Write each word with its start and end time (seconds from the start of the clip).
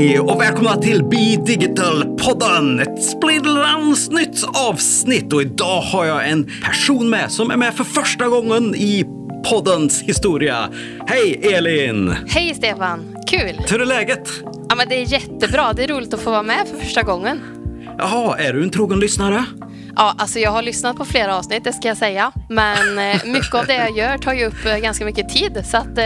Hej 0.00 0.20
och 0.20 0.40
välkomna 0.40 0.76
till 0.76 1.04
Be 1.04 1.36
Digital-podden! 1.46 2.80
Ett 2.80 3.02
splitterans 3.02 4.10
nytt 4.10 4.44
avsnitt 4.68 5.32
och 5.32 5.42
idag 5.42 5.80
har 5.80 6.04
jag 6.04 6.30
en 6.30 6.50
person 6.64 7.10
med 7.10 7.32
som 7.32 7.50
är 7.50 7.56
med 7.56 7.74
för 7.74 7.84
första 7.84 8.28
gången 8.28 8.74
i 8.74 9.04
poddens 9.50 10.02
historia. 10.02 10.68
Hej 11.06 11.40
Elin! 11.54 12.14
Hej 12.26 12.54
Stefan! 12.54 13.16
Kul! 13.30 13.60
Hur 13.70 13.80
är 13.80 13.86
läget? 13.86 14.28
Ja, 14.68 14.74
men 14.74 14.88
det 14.88 14.94
är 14.94 15.12
jättebra. 15.12 15.72
Det 15.72 15.84
är 15.84 15.88
roligt 15.88 16.14
att 16.14 16.20
få 16.20 16.30
vara 16.30 16.42
med 16.42 16.68
för 16.70 16.78
första 16.78 17.02
gången. 17.02 17.40
Jaha, 17.98 18.38
är 18.38 18.52
du 18.52 18.62
en 18.62 18.70
trogen 18.70 19.00
lyssnare? 19.00 19.44
Ja, 19.96 20.14
alltså 20.18 20.38
jag 20.38 20.50
har 20.50 20.62
lyssnat 20.62 20.96
på 20.96 21.04
flera 21.04 21.36
avsnitt, 21.36 21.64
det 21.64 21.72
ska 21.72 21.88
jag 21.88 21.96
säga. 21.96 22.32
Men 22.48 22.98
eh, 22.98 23.24
mycket 23.24 23.54
av 23.54 23.66
det 23.66 23.74
jag 23.74 23.96
gör 23.96 24.18
tar 24.18 24.32
ju 24.32 24.44
upp 24.46 24.66
eh, 24.66 24.76
ganska 24.76 25.04
mycket 25.04 25.28
tid. 25.28 25.62
Så 25.66 25.76
att 25.76 25.98
eh, 25.98 26.04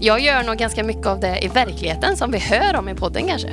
jag 0.00 0.20
gör 0.20 0.42
nog 0.42 0.56
ganska 0.56 0.84
mycket 0.84 1.06
av 1.06 1.20
det 1.20 1.44
i 1.44 1.48
verkligheten 1.48 2.16
som 2.16 2.30
vi 2.32 2.38
hör 2.38 2.76
om 2.76 2.88
i 2.88 2.94
podden 2.94 3.28
kanske. 3.28 3.48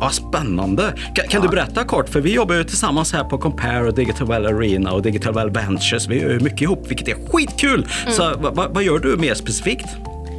Ja, 0.00 0.10
spännande. 0.10 0.94
Kan, 1.14 1.28
kan 1.28 1.42
du 1.42 1.48
berätta 1.48 1.84
kort? 1.84 2.08
För 2.08 2.20
vi 2.20 2.32
jobbar 2.34 2.54
ju 2.54 2.64
tillsammans 2.64 3.12
här 3.12 3.24
på 3.24 3.38
Compare 3.38 3.86
och 3.88 3.94
Digital 3.94 4.28
Well 4.28 4.46
Arena 4.46 4.92
och 4.92 5.02
Digital 5.02 5.34
Well 5.34 5.50
Ventures. 5.50 6.08
Vi 6.08 6.20
gör 6.22 6.30
ju 6.30 6.40
mycket 6.40 6.60
ihop, 6.60 6.84
vilket 6.88 7.08
är 7.08 7.14
skitkul. 7.32 7.88
Så 8.08 8.32
vad, 8.38 8.54
vad- 8.56 8.74
vad 8.74 8.82
gör 8.82 8.98
du 8.98 9.16
mer 9.16 9.34
specifikt? 9.34 9.86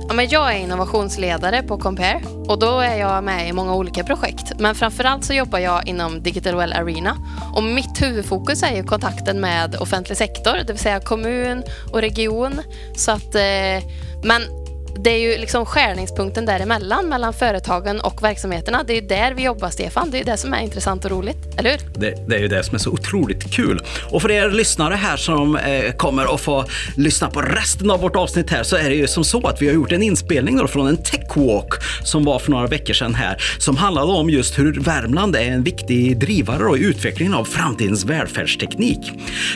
Ja, 0.07 0.13
men 0.13 0.29
jag 0.29 0.53
är 0.53 0.57
innovationsledare 0.57 1.63
på 1.63 1.77
Compare 1.77 2.21
och 2.47 2.59
då 2.59 2.79
är 2.79 2.95
jag 2.95 3.23
med 3.23 3.49
i 3.49 3.53
många 3.53 3.75
olika 3.75 4.03
projekt. 4.03 4.51
Men 4.59 4.75
framförallt 4.75 5.25
så 5.25 5.33
jobbar 5.33 5.59
jag 5.59 5.87
inom 5.87 6.23
Digital 6.23 6.55
Well 6.55 6.73
Arena 6.73 7.17
och 7.53 7.63
mitt 7.63 8.01
huvudfokus 8.01 8.63
är 8.63 8.75
ju 8.75 8.83
kontakten 8.83 9.39
med 9.39 9.75
offentlig 9.75 10.17
sektor, 10.17 10.53
det 10.53 10.73
vill 10.73 10.77
säga 10.77 10.99
kommun 10.99 11.63
och 11.91 12.01
region. 12.01 12.61
Så 12.95 13.11
att, 13.11 13.35
eh, 13.35 13.89
men 14.23 14.64
det 14.99 15.09
är 15.09 15.17
ju 15.17 15.37
liksom 15.37 15.65
skärningspunkten 15.65 16.45
däremellan, 16.45 17.09
mellan 17.09 17.33
företagen 17.33 17.99
och 18.01 18.23
verksamheterna. 18.23 18.83
Det 18.83 18.93
är 18.93 19.01
ju 19.01 19.07
där 19.07 19.33
vi 19.33 19.43
jobbar, 19.43 19.69
Stefan. 19.69 20.11
Det 20.11 20.17
är 20.17 20.19
ju 20.19 20.25
det 20.25 20.37
som 20.37 20.53
är 20.53 20.61
intressant 20.61 21.05
och 21.05 21.11
roligt, 21.11 21.37
eller 21.57 21.71
hur? 21.71 21.79
Det, 21.95 22.27
det 22.27 22.35
är 22.35 22.39
ju 22.39 22.47
det 22.47 22.63
som 22.63 22.75
är 22.75 22.79
så 22.79 22.91
otroligt 22.91 23.51
kul. 23.51 23.81
Och 24.11 24.21
för 24.21 24.31
er 24.31 24.49
lyssnare 24.49 24.93
här 24.93 25.17
som 25.17 25.55
eh, 25.55 25.91
kommer 25.91 26.35
att 26.35 26.41
få 26.41 26.65
lyssna 26.95 27.29
på 27.29 27.41
resten 27.41 27.91
av 27.91 28.01
vårt 28.01 28.15
avsnitt 28.15 28.49
här 28.49 28.63
så 28.63 28.75
är 28.75 28.89
det 28.89 28.95
ju 28.95 29.07
som 29.07 29.23
så 29.23 29.47
att 29.47 29.61
vi 29.61 29.67
har 29.67 29.73
gjort 29.73 29.91
en 29.91 30.03
inspelning 30.03 30.57
då 30.57 30.67
från 30.67 30.87
en 30.87 30.97
techwalk 30.97 31.73
som 32.03 32.23
var 32.23 32.39
för 32.39 32.51
några 32.51 32.67
veckor 32.67 32.93
sedan 32.93 33.15
här 33.15 33.37
som 33.57 33.77
handlade 33.77 34.11
om 34.11 34.29
just 34.29 34.59
hur 34.59 34.79
Värmland 34.79 35.35
är 35.35 35.51
en 35.51 35.63
viktig 35.63 36.19
drivare 36.19 36.63
då 36.63 36.77
i 36.77 36.83
utvecklingen 36.83 37.33
av 37.33 37.45
framtidens 37.45 38.05
välfärdsteknik. 38.05 39.11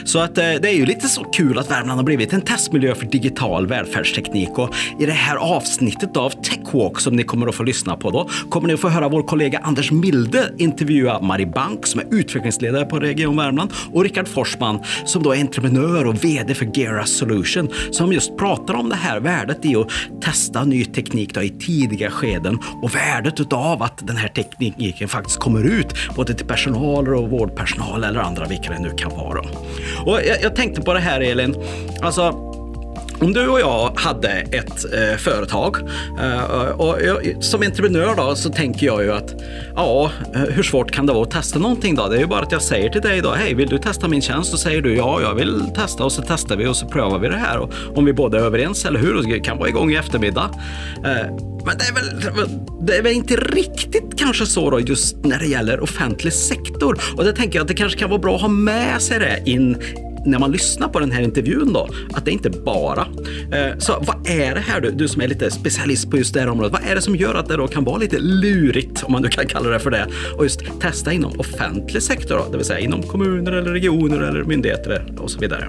Så 0.06 0.20
att 0.20 0.38
eh, 0.38 0.44
det 0.44 0.70
är 0.70 0.76
ju 0.76 0.86
lite 0.86 1.08
så 1.08 1.24
kul 1.24 1.60
att 1.60 1.72
Värmland 1.72 2.00
har 2.00 2.04
blivit 2.04 2.34
en 2.34 2.42
testmiljö 2.42 2.96
för 2.96 3.06
digital 3.06 3.68
välfärdsteknik 3.68 4.58
och 4.58 4.76
i 5.00 5.06
det 5.06 5.12
här 5.12 5.29
här 5.30 5.38
avsnittet 5.38 6.18
av 6.18 6.30
Techwalk 6.30 7.00
som 7.00 7.16
ni 7.16 7.24
kommer 7.24 7.48
att 7.48 7.56
få 7.56 7.64
lyssna 7.64 7.96
på 7.98 8.12
då 8.12 8.30
kommer 8.50 8.68
ni 8.68 8.74
att 8.74 8.80
få 8.80 8.90
höra 8.90 9.10
vår 9.10 9.24
kollega 9.24 9.60
Anders 9.64 9.92
Milde 9.92 10.54
intervjua 10.58 11.22
Marie 11.22 11.46
Bank 11.46 11.88
som 11.88 12.00
är 12.00 12.06
utvecklingsledare 12.12 12.86
på 12.86 13.00
Region 13.00 13.38
Värmland 13.38 13.74
och 13.94 14.04
Rickard 14.04 14.28
Forsman 14.28 14.80
som 15.06 15.24
då 15.24 15.32
är 15.32 15.40
entreprenör 15.40 16.08
och 16.08 16.24
VD 16.24 16.56
för 16.56 16.66
Gera 16.66 17.06
Solution 17.06 17.70
som 17.92 18.14
just 18.14 18.38
pratar 18.38 18.74
om 18.74 18.90
det 18.90 18.96
här 18.96 19.20
värdet 19.20 19.66
i 19.66 19.76
att 19.76 19.88
testa 20.22 20.64
ny 20.64 20.86
teknik 20.86 21.34
då 21.34 21.42
i 21.42 21.50
tidiga 21.50 22.12
skeden 22.12 22.60
och 22.82 22.96
värdet 22.96 23.40
utav 23.40 23.84
att 23.84 24.08
den 24.08 24.18
här 24.18 24.28
tekniken 24.28 25.08
faktiskt 25.08 25.40
kommer 25.40 25.64
ut 25.64 26.16
både 26.16 26.34
till 26.34 26.46
personal 26.46 27.14
och 27.14 27.30
vårdpersonal 27.30 28.04
eller 28.04 28.20
andra 28.20 28.46
vilka 28.46 28.72
det 28.72 28.80
nu 28.80 28.90
kan 28.98 29.12
vara. 29.12 29.40
Och 30.06 30.20
jag, 30.28 30.42
jag 30.42 30.56
tänkte 30.56 30.82
på 30.82 30.94
det 30.94 31.00
här 31.00 31.22
Elin, 31.22 31.56
alltså 32.02 32.50
om 33.22 33.34
du 33.34 33.48
och 33.48 33.60
jag 33.60 33.92
hade 33.96 34.30
ett 34.30 34.94
eh, 34.94 35.18
företag 35.18 35.78
eh, 36.20 36.70
och 36.70 36.98
jag, 37.02 37.44
som 37.44 37.62
entreprenör 37.62 38.16
då 38.16 38.36
så 38.36 38.50
tänker 38.50 38.86
jag 38.86 39.04
ju 39.04 39.12
att 39.12 39.36
ja, 39.76 40.12
eh, 40.36 40.42
hur 40.42 40.64
svårt 40.64 40.92
kan 40.92 41.06
det 41.06 41.14
vara 41.14 41.24
att 41.24 41.32
testa 41.32 41.60
någonting 41.60 41.96
då? 41.96 42.08
Det 42.08 42.16
är 42.16 42.20
ju 42.20 42.28
bara 42.28 42.42
att 42.42 42.52
jag 42.52 42.62
säger 42.62 42.90
till 42.90 43.02
dig 43.02 43.22
då, 43.22 43.32
hej, 43.32 43.54
vill 43.54 43.70
du 43.70 43.78
testa 43.78 44.08
min 44.08 44.22
tjänst? 44.22 44.52
Så 44.52 44.58
säger 44.58 44.82
du 44.82 44.96
ja, 44.96 45.22
jag 45.22 45.36
vill 45.36 45.62
testa 45.76 46.04
och 46.04 46.12
så 46.12 46.24
testar 46.28 46.56
vi 46.56 46.68
och 46.68 46.76
så 46.76 46.86
prövar 46.86 47.20
vi 47.20 47.28
det 47.28 47.38
här 47.38 47.58
och 47.58 47.74
om 47.96 48.06
vi 48.06 48.14
båda 48.14 48.38
är 48.40 48.42
överens, 48.42 48.86
eller 48.86 49.00
hur? 49.00 49.18
Och 49.18 49.46
kan 49.46 49.58
vara 49.58 49.70
igång 49.70 49.92
i 49.92 49.96
eftermiddag. 49.96 50.50
Eh, 51.06 51.50
men 51.66 51.78
det 51.78 51.84
är, 51.84 51.94
väl, 51.94 52.50
det 52.82 52.98
är 52.98 53.02
väl 53.04 53.14
inte 53.14 53.36
riktigt 53.36 54.18
kanske 54.18 54.46
så 54.46 54.70
då 54.70 54.80
just 54.80 55.26
när 55.26 55.40
det 55.40 55.46
gäller 55.46 55.80
offentlig 55.80 56.34
sektor. 56.34 57.00
Och 57.18 57.24
det 57.24 57.34
tänker 57.34 57.60
jag 57.60 57.62
att 57.62 57.68
det 57.68 57.74
kanske 57.74 58.00
kan 58.00 58.10
vara 58.10 58.20
bra 58.20 58.36
att 58.36 58.42
ha 58.42 58.48
med 58.48 59.02
sig 59.02 59.20
det 59.20 59.52
in 59.52 59.78
när 60.26 60.40
man 60.40 60.52
lyssnar 60.52 60.88
på 60.88 61.00
den 61.00 61.12
här 61.12 61.22
intervjun 61.22 61.74
då, 61.74 61.90
att 62.14 62.26
det 62.26 62.32
inte 62.32 62.50
bara. 62.50 63.08
Eh, 63.52 63.78
så 63.78 64.04
vad 64.08 64.30
är 64.30 64.56
det 64.56 64.62
här 64.62 64.82
du, 64.82 64.92
du 64.92 65.08
som 65.08 65.22
är 65.22 65.28
lite 65.28 65.52
specialist 65.52 66.12
på 66.12 66.18
just 66.18 66.34
det 66.34 66.40
här 66.40 66.50
området, 66.50 66.74
vad 66.74 66.92
är 66.92 66.96
det 66.96 67.02
som 67.02 67.16
gör 67.16 67.36
att 67.36 67.48
det 67.48 67.58
då 67.58 67.68
kan 67.68 67.84
vara 67.84 67.98
lite 67.98 68.20
lurigt, 68.20 69.04
om 69.04 69.12
man 69.12 69.22
nu 69.22 69.28
kan 69.28 69.48
kalla 69.48 69.70
det 69.70 69.80
för 69.80 69.92
det, 69.92 70.08
och 70.38 70.44
just 70.44 70.62
testa 70.80 71.14
inom 71.14 71.40
offentlig 71.40 72.04
sektor 72.04 72.38
då, 72.38 72.46
det 72.52 72.58
vill 72.58 72.66
säga 72.66 72.80
inom 72.80 73.04
kommuner 73.04 73.52
eller 73.52 73.72
regioner 73.72 74.20
eller 74.20 74.44
myndigheter 74.44 75.14
och 75.18 75.32
så 75.32 75.40
vidare. 75.40 75.68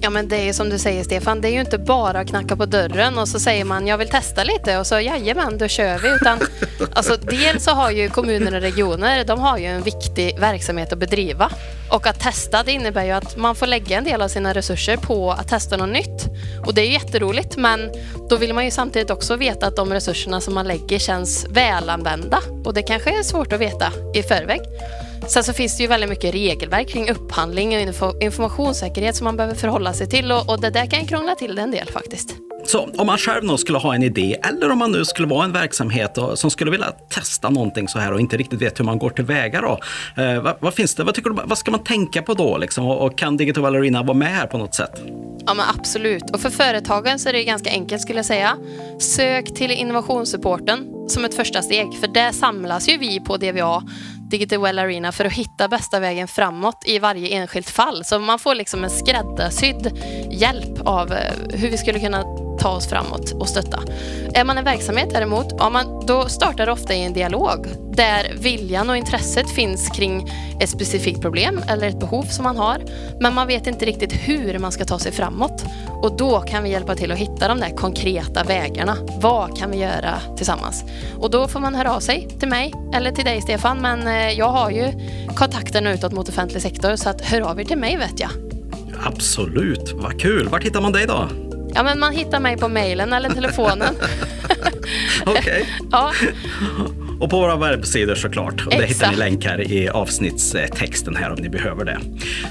Ja 0.00 0.10
men 0.10 0.28
det 0.28 0.48
är 0.48 0.52
som 0.52 0.70
du 0.70 0.78
säger 0.78 1.04
Stefan, 1.04 1.40
det 1.40 1.48
är 1.48 1.52
ju 1.52 1.60
inte 1.60 1.78
bara 1.78 2.20
att 2.20 2.28
knacka 2.28 2.56
på 2.56 2.66
dörren 2.66 3.18
och 3.18 3.28
så 3.28 3.40
säger 3.40 3.64
man 3.64 3.86
jag 3.86 3.98
vill 3.98 4.08
testa 4.08 4.44
lite 4.44 4.78
och 4.78 4.86
så 4.86 5.00
jajamän 5.00 5.58
då 5.58 5.68
kör 5.68 5.98
vi. 5.98 6.08
Utan, 6.08 6.38
alltså, 6.92 7.16
dels 7.16 7.64
så 7.64 7.70
har 7.70 7.90
ju 7.90 8.08
kommuner 8.08 8.54
och 8.54 8.60
regioner, 8.60 9.24
de 9.24 9.40
har 9.40 9.58
ju 9.58 9.66
en 9.66 9.82
viktig 9.82 10.38
verksamhet 10.38 10.92
att 10.92 10.98
bedriva. 10.98 11.50
Och 11.90 12.06
att 12.06 12.20
testa 12.20 12.62
det 12.62 12.72
innebär 12.72 13.04
ju 13.04 13.10
att 13.10 13.36
man 13.36 13.54
får 13.54 13.66
lägga 13.66 13.98
en 13.98 14.04
del 14.04 14.22
av 14.22 14.28
sina 14.28 14.54
resurser 14.54 14.96
på 14.96 15.32
att 15.32 15.48
testa 15.48 15.76
något 15.76 15.88
nytt. 15.88 16.26
Och 16.66 16.74
det 16.74 16.80
är 16.80 16.86
ju 16.86 16.92
jätteroligt 16.92 17.56
men 17.56 17.90
då 18.30 18.36
vill 18.36 18.54
man 18.54 18.64
ju 18.64 18.70
samtidigt 18.70 19.10
också 19.10 19.36
veta 19.36 19.66
att 19.66 19.76
de 19.76 19.92
resurserna 19.92 20.40
som 20.40 20.54
man 20.54 20.66
lägger 20.66 20.98
känns 20.98 21.46
välanvända. 21.50 22.38
Och 22.64 22.74
det 22.74 22.82
kanske 22.82 23.18
är 23.18 23.22
svårt 23.22 23.52
att 23.52 23.60
veta 23.60 23.92
i 24.14 24.22
förväg. 24.22 24.60
Sen 25.26 25.44
så 25.44 25.52
finns 25.52 25.76
det 25.76 25.82
ju 25.82 25.88
väldigt 25.88 26.10
mycket 26.10 26.34
regelverk 26.34 26.88
kring 26.88 27.10
upphandling 27.10 27.68
och 27.68 27.82
info- 27.82 28.22
informationssäkerhet 28.22 29.16
som 29.16 29.24
man 29.24 29.36
behöver 29.36 29.54
förhålla 29.54 29.92
sig 29.92 30.08
till 30.08 30.32
och, 30.32 30.50
och 30.50 30.60
det 30.60 30.70
där 30.70 30.86
kan 30.86 31.06
krångla 31.06 31.34
till 31.34 31.54
det 31.54 31.62
en 31.62 31.70
del 31.70 31.86
faktiskt. 31.86 32.34
Så 32.66 32.88
om 32.96 33.06
man 33.06 33.18
själv 33.18 33.46
då 33.46 33.56
skulle 33.56 33.78
ha 33.78 33.94
en 33.94 34.02
idé 34.02 34.36
eller 34.42 34.70
om 34.70 34.78
man 34.78 34.92
nu 34.92 35.04
skulle 35.04 35.28
vara 35.28 35.44
en 35.44 35.52
verksamhet 35.52 36.18
och, 36.18 36.38
som 36.38 36.50
skulle 36.50 36.70
vilja 36.70 36.92
testa 37.08 37.50
någonting 37.50 37.88
så 37.88 37.98
här 37.98 38.12
och 38.12 38.20
inte 38.20 38.36
riktigt 38.36 38.62
vet 38.62 38.80
hur 38.80 38.84
man 38.84 38.98
går 38.98 39.10
tillväga 39.10 39.60
då. 39.60 39.78
Eh, 40.22 40.40
vad, 40.42 40.56
vad 40.60 40.74
finns 40.74 40.94
det? 40.94 41.04
Vad, 41.04 41.14
tycker 41.14 41.30
du, 41.30 41.36
vad 41.44 41.58
ska 41.58 41.70
man 41.70 41.84
tänka 41.84 42.22
på 42.22 42.34
då 42.34 42.58
liksom? 42.58 42.86
Och, 42.86 43.06
och 43.06 43.18
kan 43.18 43.36
Digital 43.36 43.62
Well 43.62 43.74
Arena 43.76 44.02
vara 44.02 44.16
med 44.16 44.28
här 44.28 44.46
på 44.46 44.58
något 44.58 44.74
sätt? 44.74 45.02
Ja 45.46 45.54
men 45.54 45.66
absolut. 45.78 46.30
Och 46.32 46.40
för 46.40 46.50
företagen 46.50 47.18
så 47.18 47.28
är 47.28 47.32
det 47.32 47.44
ganska 47.44 47.70
enkelt 47.70 48.02
skulle 48.02 48.18
jag 48.18 48.26
säga. 48.26 48.56
Sök 49.00 49.54
till 49.54 49.70
innovationssupporten 49.70 50.86
som 51.08 51.24
ett 51.24 51.34
första 51.34 51.62
steg. 51.62 51.86
För 52.00 52.06
där 52.06 52.32
samlas 52.32 52.88
ju 52.88 52.98
vi 52.98 53.20
på 53.20 53.36
DVA, 53.36 53.82
Digital 54.28 54.62
Well 54.62 54.78
Arena, 54.78 55.12
för 55.12 55.24
att 55.24 55.32
hitta 55.32 55.68
bästa 55.68 56.00
vägen 56.00 56.28
framåt 56.28 56.82
i 56.86 56.98
varje 56.98 57.28
enskilt 57.28 57.70
fall. 57.70 58.04
Så 58.04 58.18
man 58.18 58.38
får 58.38 58.54
liksom 58.54 58.84
en 58.84 58.90
skräddarsydd 58.90 59.98
hjälp 60.30 60.80
av 60.84 61.12
eh, 61.12 61.34
hur 61.54 61.70
vi 61.70 61.78
skulle 61.78 62.00
kunna 62.00 62.47
ta 62.58 62.68
oss 62.70 62.88
framåt 62.88 63.32
och 63.32 63.48
stötta. 63.48 63.82
Är 64.34 64.44
man 64.44 64.58
en 64.58 64.64
verksamhet 64.64 65.08
däremot, 65.10 65.46
ja, 65.58 65.70
man, 65.70 66.06
då 66.06 66.28
startar 66.28 66.66
det 66.66 66.72
ofta 66.72 66.94
i 66.94 67.04
en 67.04 67.12
dialog 67.12 67.66
där 67.98 68.32
viljan 68.38 68.90
och 68.90 68.96
intresset 68.96 69.50
finns 69.50 69.88
kring 69.88 70.32
ett 70.60 70.70
specifikt 70.70 71.20
problem 71.20 71.60
eller 71.68 71.88
ett 71.88 72.00
behov 72.00 72.22
som 72.22 72.44
man 72.44 72.56
har. 72.56 72.78
Men 73.20 73.34
man 73.34 73.46
vet 73.46 73.66
inte 73.66 73.84
riktigt 73.84 74.12
hur 74.12 74.58
man 74.58 74.72
ska 74.72 74.84
ta 74.84 74.98
sig 74.98 75.12
framåt. 75.12 75.64
Och 76.02 76.16
då 76.16 76.40
kan 76.40 76.62
vi 76.62 76.70
hjälpa 76.70 76.94
till 76.94 77.12
att 77.12 77.18
hitta 77.18 77.48
de 77.48 77.60
där 77.60 77.76
konkreta 77.76 78.44
vägarna. 78.44 78.96
Vad 79.20 79.58
kan 79.58 79.70
vi 79.70 79.78
göra 79.78 80.20
tillsammans? 80.36 80.84
Och 81.18 81.30
då 81.30 81.48
får 81.48 81.60
man 81.60 81.74
höra 81.74 81.94
av 81.94 82.00
sig 82.00 82.28
till 82.38 82.48
mig 82.48 82.74
eller 82.94 83.12
till 83.12 83.24
dig 83.24 83.40
Stefan. 83.40 83.78
Men 83.78 84.06
eh, 84.06 84.38
jag 84.38 84.48
har 84.48 84.70
ju 84.70 84.92
kontakterna 85.34 85.92
utåt 85.92 86.12
mot 86.12 86.28
offentlig 86.28 86.62
sektor 86.62 86.96
så 86.96 87.08
att 87.08 87.20
hör 87.20 87.40
av 87.40 87.60
er 87.60 87.64
till 87.64 87.78
mig 87.78 87.96
vet 87.96 88.20
jag. 88.20 88.30
Absolut, 89.04 89.92
vad 89.94 90.20
kul. 90.20 90.48
Vart 90.48 90.64
hittar 90.64 90.80
man 90.80 90.92
dig 90.92 91.06
då? 91.06 91.28
Ja, 91.74 91.82
men 91.82 91.98
man 91.98 92.12
hittar 92.12 92.40
mig 92.40 92.56
på 92.56 92.68
mejlen 92.68 93.12
eller 93.12 93.30
telefonen. 93.30 93.94
Okej. 95.26 95.66
ja, 95.90 96.12
Och 97.20 97.30
på 97.30 97.40
våra 97.40 97.56
webbsidor 97.56 98.14
såklart. 98.14 98.66
Och 98.66 98.72
det 98.72 98.86
hittar 98.86 99.10
ni 99.10 99.16
länkar 99.16 99.72
i 99.72 99.88
avsnittstexten 99.88 101.16
här 101.16 101.30
om 101.32 101.38
ni 101.42 101.48
behöver 101.48 101.84
det. 101.84 101.98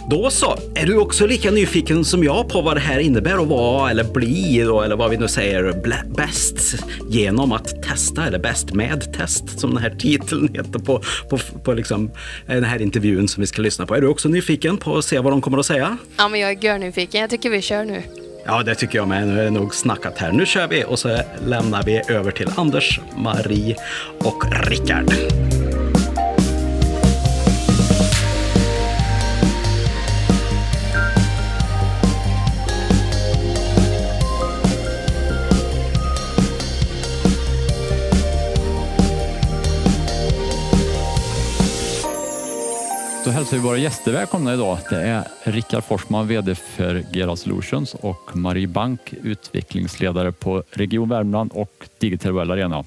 Då 0.09 0.29
så, 0.29 0.57
är 0.75 0.85
du 0.85 0.97
också 0.97 1.27
lika 1.27 1.51
nyfiken 1.51 2.05
som 2.05 2.23
jag 2.23 2.49
på 2.49 2.61
vad 2.61 2.75
det 2.75 2.81
här 2.81 2.99
innebär 2.99 3.41
att 3.41 3.47
vara 3.47 3.91
eller 3.91 4.03
bli 4.03 4.63
då, 4.65 4.81
eller 4.81 4.95
vad 4.95 5.09
vi 5.09 5.17
nu 5.17 5.27
säger 5.27 5.73
bäst 6.15 6.83
genom 7.09 7.51
att 7.51 7.83
testa 7.83 8.27
eller 8.27 8.39
bäst 8.39 8.73
med 8.73 9.13
test 9.13 9.59
som 9.59 9.73
den 9.73 9.83
här 9.83 9.95
titeln 9.99 10.49
heter 10.53 10.79
på, 10.79 11.01
på, 11.29 11.37
på 11.37 11.73
liksom, 11.73 12.11
eh, 12.47 12.55
den 12.55 12.63
här 12.63 12.81
intervjun 12.81 13.27
som 13.27 13.41
vi 13.41 13.47
ska 13.47 13.61
lyssna 13.61 13.85
på. 13.85 13.95
Är 13.95 14.01
du 14.01 14.07
också 14.07 14.29
nyfiken 14.29 14.77
på 14.77 14.97
att 14.97 15.05
se 15.05 15.19
vad 15.19 15.33
de 15.33 15.41
kommer 15.41 15.57
att 15.57 15.65
säga? 15.65 15.97
ja 16.17 16.27
men 16.27 16.39
jag 16.39 16.51
är 16.51 16.63
görnyfiken. 16.63 17.21
Jag 17.21 17.29
tycker 17.29 17.49
vi 17.49 17.61
kör 17.61 17.85
nu. 17.85 18.03
Ja, 18.47 18.63
det 18.63 18.75
tycker 18.75 18.97
jag 18.97 19.07
med. 19.07 19.27
Nu 19.27 19.39
är 19.39 19.43
det 19.43 19.49
nog 19.49 19.75
snackat 19.75 20.17
här. 20.17 20.31
Nu 20.31 20.45
kör 20.45 20.67
vi 20.67 20.83
och 20.87 20.99
så 20.99 21.17
lämnar 21.45 21.83
vi 21.83 22.01
över 22.09 22.31
till 22.31 22.49
Anders, 22.55 22.99
Marie 23.15 23.75
och 24.19 24.43
Rickard. 24.67 25.13
Hälsar 43.37 43.57
vi 43.57 43.63
våra 43.63 43.77
gäster 43.77 44.11
välkomna 44.11 44.53
idag. 44.53 44.77
Det 44.89 44.95
är 44.95 45.27
Rickard 45.43 45.83
Forsman, 45.83 46.27
VD 46.27 46.55
för 46.55 47.03
Gera 47.13 47.35
Solutions 47.35 47.93
och 47.93 48.35
Marie 48.37 48.67
Bank, 48.67 49.13
utvecklingsledare 49.23 50.31
på 50.31 50.63
Region 50.71 51.09
Värmland 51.09 51.51
och 51.53 51.87
Digital 51.99 52.33
Well 52.33 52.51
Arena. 52.51 52.85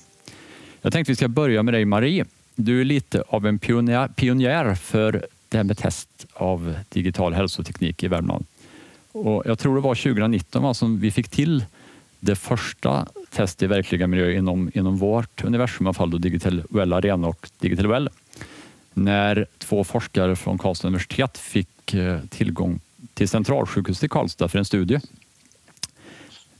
Jag 0.82 0.93
tänkte 0.93 1.12
vi 1.12 1.17
ska 1.17 1.29
börja 1.29 1.62
med 1.62 1.75
dig 1.75 1.85
Marie. 1.85 2.25
Du 2.55 2.81
är 2.81 2.85
lite 2.85 3.23
av 3.29 3.47
en 3.47 3.58
pionjär, 3.58 4.08
pionjär 4.08 4.75
för 4.75 5.26
det 5.49 5.56
här 5.56 5.64
med 5.64 5.79
test 5.79 6.26
av 6.32 6.75
digital 6.88 7.35
hälsoteknik 7.35 8.03
i 8.03 8.08
Värmland. 8.08 8.46
Och 9.12 9.43
jag 9.46 9.58
tror 9.58 9.75
det 9.75 9.81
var 9.81 9.94
2019 9.94 10.62
va, 10.62 10.75
som 10.75 11.00
vi 11.00 11.11
fick 11.11 11.29
till 11.29 11.64
det 12.20 12.37
första 12.37 13.06
test 13.31 13.62
i 13.62 13.67
verkliga 13.67 14.06
miljöer 14.06 14.31
inom, 14.31 14.70
inom 14.75 14.96
vårt 14.96 15.44
universum, 15.44 15.87
i 15.87 15.88
alla 15.88 15.94
fall 15.94 16.11
då 16.11 16.19
Digital 16.19 16.62
Well 16.70 16.93
Arena 16.93 17.29
och 17.29 17.50
Digital 17.58 17.87
Well 17.87 18.11
när 18.94 19.46
två 19.58 19.84
forskare 19.84 20.37
från 20.37 20.58
Karlstad 20.58 20.88
universitet 20.88 21.38
fick 21.38 21.94
eh, 21.94 22.20
tillgång 22.28 22.81
till 23.14 23.28
Centralsjukhuset 23.28 24.04
i 24.04 24.08
Karlstad 24.08 24.48
för 24.48 24.58
en 24.58 24.64
studie. 24.64 25.00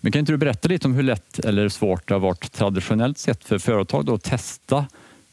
Men 0.01 0.13
kan 0.13 0.21
inte 0.21 0.33
du 0.33 0.37
berätta 0.37 0.69
lite 0.69 0.89
om 0.89 0.95
hur 0.95 1.03
lätt 1.03 1.39
eller 1.39 1.69
svårt 1.69 2.09
det 2.09 2.15
har 2.15 2.21
varit 2.21 2.53
traditionellt 2.53 3.19
sett 3.19 3.45
för 3.45 3.59
företag 3.59 4.05
då 4.05 4.15
att 4.15 4.23
testa 4.23 4.87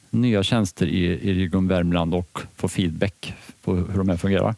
nya 0.09 0.43
tjänster 0.43 0.85
i, 0.85 1.05
i 1.05 1.33
Region 1.33 1.67
Värmland 1.67 2.15
och 2.15 2.39
få 2.55 2.67
feedback 2.67 3.33
på 3.63 3.75
hur 3.75 3.97
de 3.97 4.09
här 4.09 4.17
fungerar? 4.17 4.55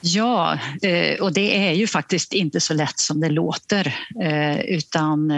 Ja, 0.00 0.58
eh, 0.82 1.20
och 1.20 1.32
det 1.32 1.68
är 1.68 1.72
ju 1.72 1.86
faktiskt 1.86 2.32
inte 2.32 2.60
så 2.60 2.74
lätt 2.74 2.98
som 2.98 3.20
det 3.20 3.28
låter 3.28 3.94
eh, 4.22 4.60
utan 4.60 5.28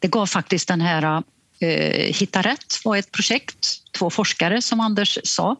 det 0.00 0.08
gav 0.08 0.26
faktiskt 0.26 0.68
den 0.68 0.80
här 0.80 1.22
Eh, 1.60 2.14
hitta 2.14 2.42
rätt 2.42 2.80
var 2.84 2.96
ett 2.96 3.12
projekt. 3.12 3.92
Två 3.98 4.10
forskare 4.10 4.62
som 4.62 4.80
Anders 4.80 5.18
sa. 5.24 5.50
eh, 5.50 5.58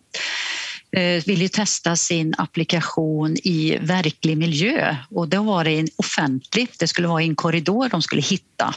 Eh, 0.93 1.25
vill 1.27 1.43
ju 1.43 1.49
testa 1.49 1.97
sin 1.97 2.35
applikation 2.39 3.37
i 3.37 3.79
verklig 3.81 4.37
miljö 4.39 4.97
och 5.11 5.29
det 5.29 5.39
var 5.39 5.65
det 5.65 5.89
offentligt, 5.97 6.79
det 6.79 6.89
skulle 6.89 7.09
vara 7.09 7.23
i 7.23 7.27
en 7.27 7.37
korridor 7.37 7.89
de 7.89 8.03
skulle 8.03 8.23
hitta. 8.23 8.75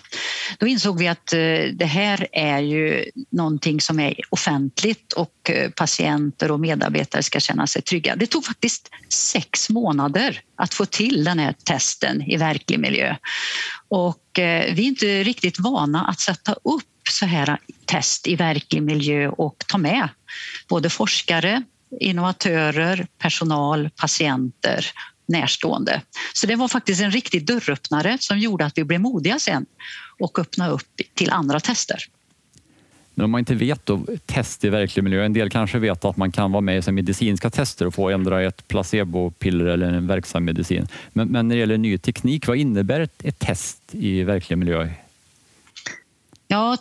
Då 0.60 0.68
insåg 0.68 1.00
vi 1.00 1.08
att 1.08 1.34
eh, 1.34 1.40
det 1.74 1.86
här 1.86 2.28
är 2.32 2.60
ju 2.60 3.06
någonting 3.30 3.82
som 3.82 4.00
är 4.00 4.16
offentligt 4.30 5.14
och 5.14 5.50
eh, 5.50 5.70
patienter 5.70 6.52
och 6.52 6.60
medarbetare 6.60 7.24
ska 7.24 7.40
känna 7.40 7.68
sig 7.68 7.82
trygga. 7.82 8.16
Det 8.16 8.28
tog 8.28 8.46
faktiskt 8.46 8.90
sex 9.10 9.70
månader 9.70 10.42
att 10.56 10.74
få 10.74 10.86
till 10.86 11.24
den 11.24 11.40
här 11.40 11.54
testen 11.54 12.22
i 12.22 12.38
verklig 12.38 12.80
miljö. 12.80 13.16
Och 13.90 14.22
vi 14.36 14.42
är 14.42 14.80
inte 14.80 15.24
riktigt 15.24 15.60
vana 15.60 16.06
att 16.06 16.20
sätta 16.20 16.54
upp 16.54 16.84
så 17.10 17.26
här 17.26 17.58
test 17.86 18.28
i 18.28 18.36
verklig 18.36 18.84
miljö 18.84 19.28
och 19.28 19.64
ta 19.68 19.78
med 19.78 20.10
både 20.70 20.90
forskare, 20.90 21.64
innovatörer, 22.00 23.08
personal, 23.18 23.90
patienter, 23.96 24.86
närstående. 25.26 26.02
Så 26.34 26.48
det 26.48 26.56
var 26.56 26.68
faktiskt 26.68 27.02
en 27.02 27.12
riktig 27.12 27.46
dörröppnare 27.46 28.18
som 28.20 28.40
gjorde 28.40 28.66
att 28.66 28.78
vi 28.78 28.84
blev 28.84 29.02
modiga 29.02 29.40
sen 29.40 29.66
och 30.20 30.40
öppnade 30.40 30.72
upp 30.72 31.02
till 31.14 31.32
andra 31.32 31.60
tester. 31.60 31.98
Men 33.14 33.26
om 33.26 33.32
man 33.32 33.40
inte 33.40 33.56
vet 33.56 33.86
då, 33.86 34.06
test 34.26 34.64
i 34.64 34.70
verklig 34.70 35.04
miljö, 35.04 35.26
en 35.26 35.34
del 35.34 35.50
kanske 35.50 35.80
vet 35.80 36.06
att 36.06 36.18
man 36.18 36.32
kan 36.32 36.52
vara 36.52 36.62
med 36.62 36.88
i 36.88 36.92
medicinska 36.92 37.50
tester 37.50 37.88
och 37.88 37.94
få 37.94 38.10
ändra 38.10 38.44
ett 38.44 38.68
placebopiller 38.68 39.66
eller 39.66 39.88
en 39.88 40.08
verksam 40.08 40.46
medicin. 40.46 40.88
Men, 41.14 41.28
men 41.28 41.48
när 41.48 41.56
det 41.56 41.60
gäller 41.60 41.78
ny 41.78 41.98
teknik, 41.98 42.48
vad 42.48 42.58
innebär 42.58 43.00
ett, 43.00 43.26
ett 43.26 43.40
test 43.40 43.82
i 43.92 44.24
verklig 44.24 44.58
miljö? 44.58 44.90
Ja, 46.48 46.78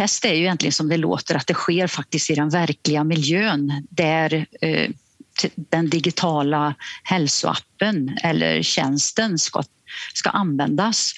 test 0.00 0.24
är 0.24 0.34
ju 0.34 0.40
egentligen 0.40 0.72
som 0.72 0.88
det 0.88 0.96
låter 0.96 1.34
att 1.34 1.46
det 1.46 1.54
sker 1.54 1.86
faktiskt 1.86 2.30
i 2.30 2.34
den 2.34 2.48
verkliga 2.48 3.04
miljön 3.04 3.86
där 3.90 4.46
eh, 4.60 4.90
den 5.54 5.90
digitala 5.90 6.74
hälsoappen 7.02 8.18
eller 8.22 8.62
tjänsten 8.62 9.38
ska, 9.38 9.62
ska 10.14 10.30
användas. 10.30 11.12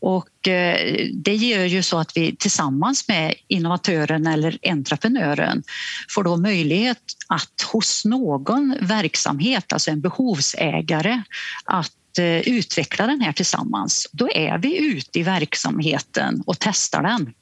Och 0.00 0.48
eh, 0.48 1.08
det 1.14 1.34
gör 1.34 1.64
ju 1.64 1.82
så 1.82 1.98
att 1.98 2.16
vi 2.16 2.36
tillsammans 2.36 3.08
med 3.08 3.34
innovatören 3.48 4.26
eller 4.26 4.58
entreprenören 4.62 5.62
får 6.08 6.24
då 6.24 6.36
möjlighet 6.36 7.02
att 7.28 7.62
hos 7.72 8.04
någon 8.04 8.76
verksamhet, 8.80 9.72
alltså 9.72 9.90
en 9.90 10.00
behovsägare, 10.00 11.22
att 11.64 12.18
eh, 12.18 12.48
utveckla 12.48 13.06
den 13.06 13.20
här 13.20 13.32
tillsammans. 13.32 14.06
Då 14.12 14.28
är 14.34 14.58
vi 14.58 14.78
ute 14.78 15.18
i 15.18 15.22
verksamheten 15.22 16.42
och 16.46 16.56
testar 16.58 17.02
den. 17.02 17.34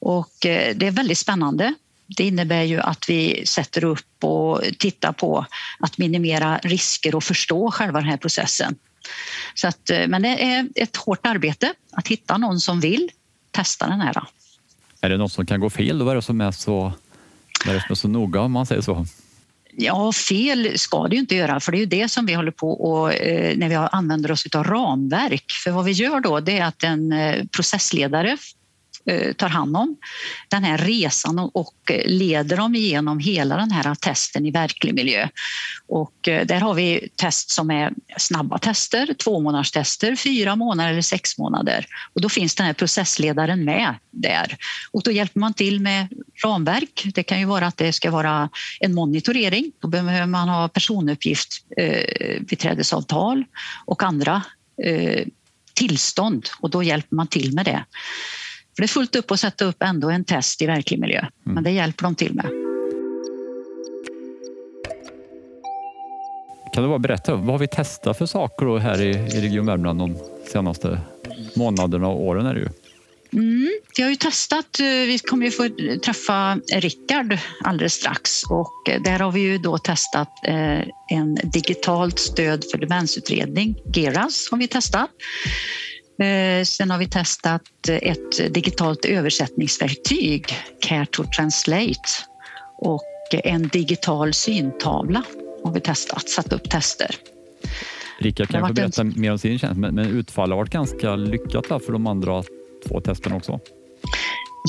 Och 0.00 0.46
eh, 0.46 0.76
det 0.76 0.86
är 0.86 0.90
väldigt 0.90 1.18
spännande. 1.18 1.74
Det 2.16 2.24
innebär 2.24 2.62
ju 2.62 2.80
att 2.80 3.08
vi 3.08 3.46
sätter 3.46 3.84
upp 3.84 4.24
och 4.24 4.62
tittar 4.78 5.12
på 5.12 5.46
att 5.78 5.98
minimera 5.98 6.58
risker 6.58 7.14
och 7.14 7.24
förstå 7.24 7.70
själva 7.70 8.00
den 8.00 8.08
här 8.08 8.16
processen. 8.16 8.74
Så 9.54 9.68
att, 9.68 9.90
eh, 9.90 10.06
men 10.06 10.22
det 10.22 10.44
är 10.44 10.68
ett 10.74 10.96
hårt 10.96 11.26
arbete 11.26 11.74
att 11.92 12.08
hitta 12.08 12.38
någon 12.38 12.60
som 12.60 12.80
vill 12.80 13.10
testa 13.50 13.86
den 13.86 14.00
här. 14.00 14.22
Är 15.00 15.08
det 15.08 15.16
något 15.16 15.32
som 15.32 15.46
kan 15.46 15.60
gå 15.60 15.70
fel? 15.70 16.02
Vad 16.02 16.10
är 16.10 16.16
det 16.16 16.22
som 16.22 16.40
är 16.40 16.50
så, 16.50 16.92
vad 17.64 17.74
är 17.74 17.74
det 17.74 17.80
som 17.80 17.90
är 17.90 17.94
så 17.94 18.08
noga 18.08 18.40
om 18.40 18.52
man 18.52 18.66
säger 18.66 18.82
så? 18.82 19.06
Ja, 19.76 20.12
fel 20.12 20.78
ska 20.78 21.08
det 21.08 21.14
ju 21.14 21.20
inte 21.20 21.34
göra 21.34 21.60
för 21.60 21.72
det 21.72 21.78
är 21.78 21.80
ju 21.80 21.86
det 21.86 22.08
som 22.08 22.26
vi 22.26 22.34
håller 22.34 22.50
på 22.50 22.70
och 22.70 23.14
eh, 23.14 23.56
när 23.56 23.68
vi 23.68 23.74
använder 23.74 24.30
oss 24.30 24.46
av 24.54 24.64
ramverk. 24.64 25.52
För 25.64 25.70
vad 25.70 25.84
vi 25.84 25.92
gör 25.92 26.20
då 26.20 26.40
det 26.40 26.58
är 26.58 26.64
att 26.64 26.82
en 26.82 27.14
processledare 27.52 28.36
Eh, 29.06 29.32
tar 29.32 29.48
hand 29.48 29.76
om 29.76 29.96
den 30.48 30.64
här 30.64 30.78
resan 30.78 31.38
och 31.38 31.92
leder 32.04 32.56
dem 32.56 32.74
igenom 32.74 33.18
hela 33.18 33.56
den 33.56 33.70
här 33.70 33.94
testen 33.94 34.46
i 34.46 34.50
verklig 34.50 34.94
miljö. 34.94 35.28
Och 35.86 36.28
eh, 36.28 36.46
där 36.46 36.60
har 36.60 36.74
vi 36.74 37.08
test 37.16 37.50
som 37.50 37.70
är 37.70 37.92
snabba 38.16 38.58
tester, 38.58 39.14
två 39.14 39.40
månaders 39.40 39.70
tester, 39.70 40.16
fyra 40.16 40.56
månader 40.56 40.90
eller 40.90 41.02
sex 41.02 41.38
månader. 41.38 41.86
Och 42.14 42.20
då 42.20 42.28
finns 42.28 42.54
den 42.54 42.66
här 42.66 42.72
processledaren 42.72 43.64
med 43.64 43.94
där. 44.10 44.56
Och 44.90 45.02
då 45.02 45.10
hjälper 45.10 45.40
man 45.40 45.54
till 45.54 45.80
med 45.80 46.06
ramverk. 46.44 47.06
Det 47.14 47.22
kan 47.22 47.38
ju 47.38 47.44
vara 47.44 47.66
att 47.66 47.76
det 47.76 47.92
ska 47.92 48.10
vara 48.10 48.48
en 48.80 48.94
monitorering. 48.94 49.72
Då 49.80 49.88
behöver 49.88 50.26
man 50.26 50.48
ha 50.48 50.68
personuppgift, 50.68 51.64
eh, 51.76 52.40
beträdesavtal 52.40 53.44
och 53.84 54.02
andra 54.02 54.42
eh, 54.84 55.24
tillstånd 55.74 56.48
och 56.60 56.70
då 56.70 56.82
hjälper 56.82 57.16
man 57.16 57.26
till 57.26 57.54
med 57.54 57.64
det. 57.64 57.84
För 58.76 58.82
det 58.82 58.84
är 58.84 58.88
fullt 58.88 59.16
upp 59.16 59.30
att 59.30 59.40
sätta 59.40 59.64
upp 59.64 59.82
ändå 59.82 60.10
en 60.10 60.24
test 60.24 60.62
i 60.62 60.66
verklig 60.66 61.00
miljö, 61.00 61.18
mm. 61.18 61.30
men 61.42 61.64
det 61.64 61.70
hjälper 61.70 62.02
de 62.02 62.14
till 62.14 62.34
med. 62.34 62.46
Kan 66.74 66.82
du 66.82 66.88
bara 66.88 66.98
berätta, 66.98 67.34
vad 67.34 67.46
har 67.46 67.58
vi 67.58 67.68
testat 67.68 68.18
för 68.18 68.26
saker 68.26 68.78
här 68.78 69.00
i, 69.00 69.10
i 69.10 69.40
Region 69.40 69.66
Värmland 69.66 69.98
de 69.98 70.16
senaste 70.52 71.00
månaderna 71.56 72.08
och 72.08 72.22
åren? 72.22 72.46
Är 72.46 72.54
det 72.54 72.60
ju? 72.60 72.68
Mm, 73.32 73.70
vi 73.96 74.02
har 74.02 74.10
ju 74.10 74.16
testat, 74.16 74.80
eh, 74.80 74.86
vi 74.86 75.18
kommer 75.18 75.46
ju 75.46 75.50
få 75.50 75.68
träffa 76.04 76.58
Rickard 76.74 77.38
alldeles 77.64 77.92
strax 77.92 78.42
och 78.42 78.88
eh, 78.90 79.02
där 79.02 79.18
har 79.18 79.32
vi 79.32 79.40
ju 79.40 79.58
då 79.58 79.78
testat 79.78 80.28
eh, 80.46 80.80
en 81.08 81.34
digitalt 81.34 82.18
stöd 82.18 82.64
för 82.72 82.78
demensutredning, 82.78 83.76
Geras 83.94 84.48
har 84.50 84.58
vi 84.58 84.68
testat. 84.68 85.10
Eh, 86.20 86.64
sen 86.64 86.90
har 86.90 86.98
vi 86.98 87.06
testat 87.06 87.62
ett 87.88 88.54
digitalt 88.54 89.04
översättningsverktyg, 89.04 90.46
Care 90.80 91.06
to 91.06 91.24
Translate 91.36 92.08
och 92.78 93.02
en 93.44 93.68
digital 93.68 94.34
syntavla 94.34 95.22
har 95.64 95.72
vi 95.72 95.80
testat, 95.80 96.28
satt 96.28 96.52
upp 96.52 96.70
tester. 96.70 97.14
Rickard 98.18 98.48
kan 98.48 98.68
få 98.68 98.74
berätta 98.74 99.00
en... 99.00 99.14
mer 99.16 99.32
om 99.32 99.38
sin 99.38 99.58
tjänst, 99.58 99.80
men, 99.80 99.94
men 99.94 100.06
utfallet 100.06 100.50
har 100.50 100.56
varit 100.56 100.70
ganska 100.70 101.16
lyckat 101.16 101.66
för 101.66 101.92
de 101.92 102.06
andra 102.06 102.42
två 102.88 103.00
testerna 103.00 103.36
också. 103.36 103.60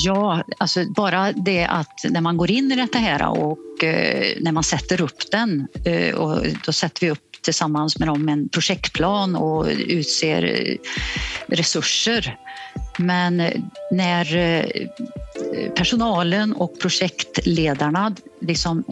Ja, 0.05 0.43
alltså 0.57 0.85
bara 0.95 1.31
det 1.31 1.65
att 1.65 1.99
när 2.09 2.21
man 2.21 2.37
går 2.37 2.51
in 2.51 2.71
i 2.71 2.75
detta 2.75 2.97
här 2.97 3.29
och 3.29 3.83
eh, 3.83 4.37
när 4.41 4.51
man 4.51 4.63
sätter 4.63 5.01
upp 5.01 5.31
den 5.31 5.67
eh, 5.85 6.15
och 6.15 6.45
då 6.65 6.71
sätter 6.71 7.01
vi 7.01 7.11
upp 7.11 7.30
tillsammans 7.41 7.99
med 7.99 8.07
dem 8.07 8.29
en 8.29 8.49
projektplan 8.49 9.35
och 9.35 9.65
utser 9.87 10.43
eh, 10.43 10.75
resurser. 11.47 12.37
Men 12.97 13.39
eh, 13.39 13.61
när 13.91 14.37
eh, 14.37 14.65
personalen 15.75 16.53
och 16.53 16.79
projektledarna 16.79 18.15
liksom 18.41 18.83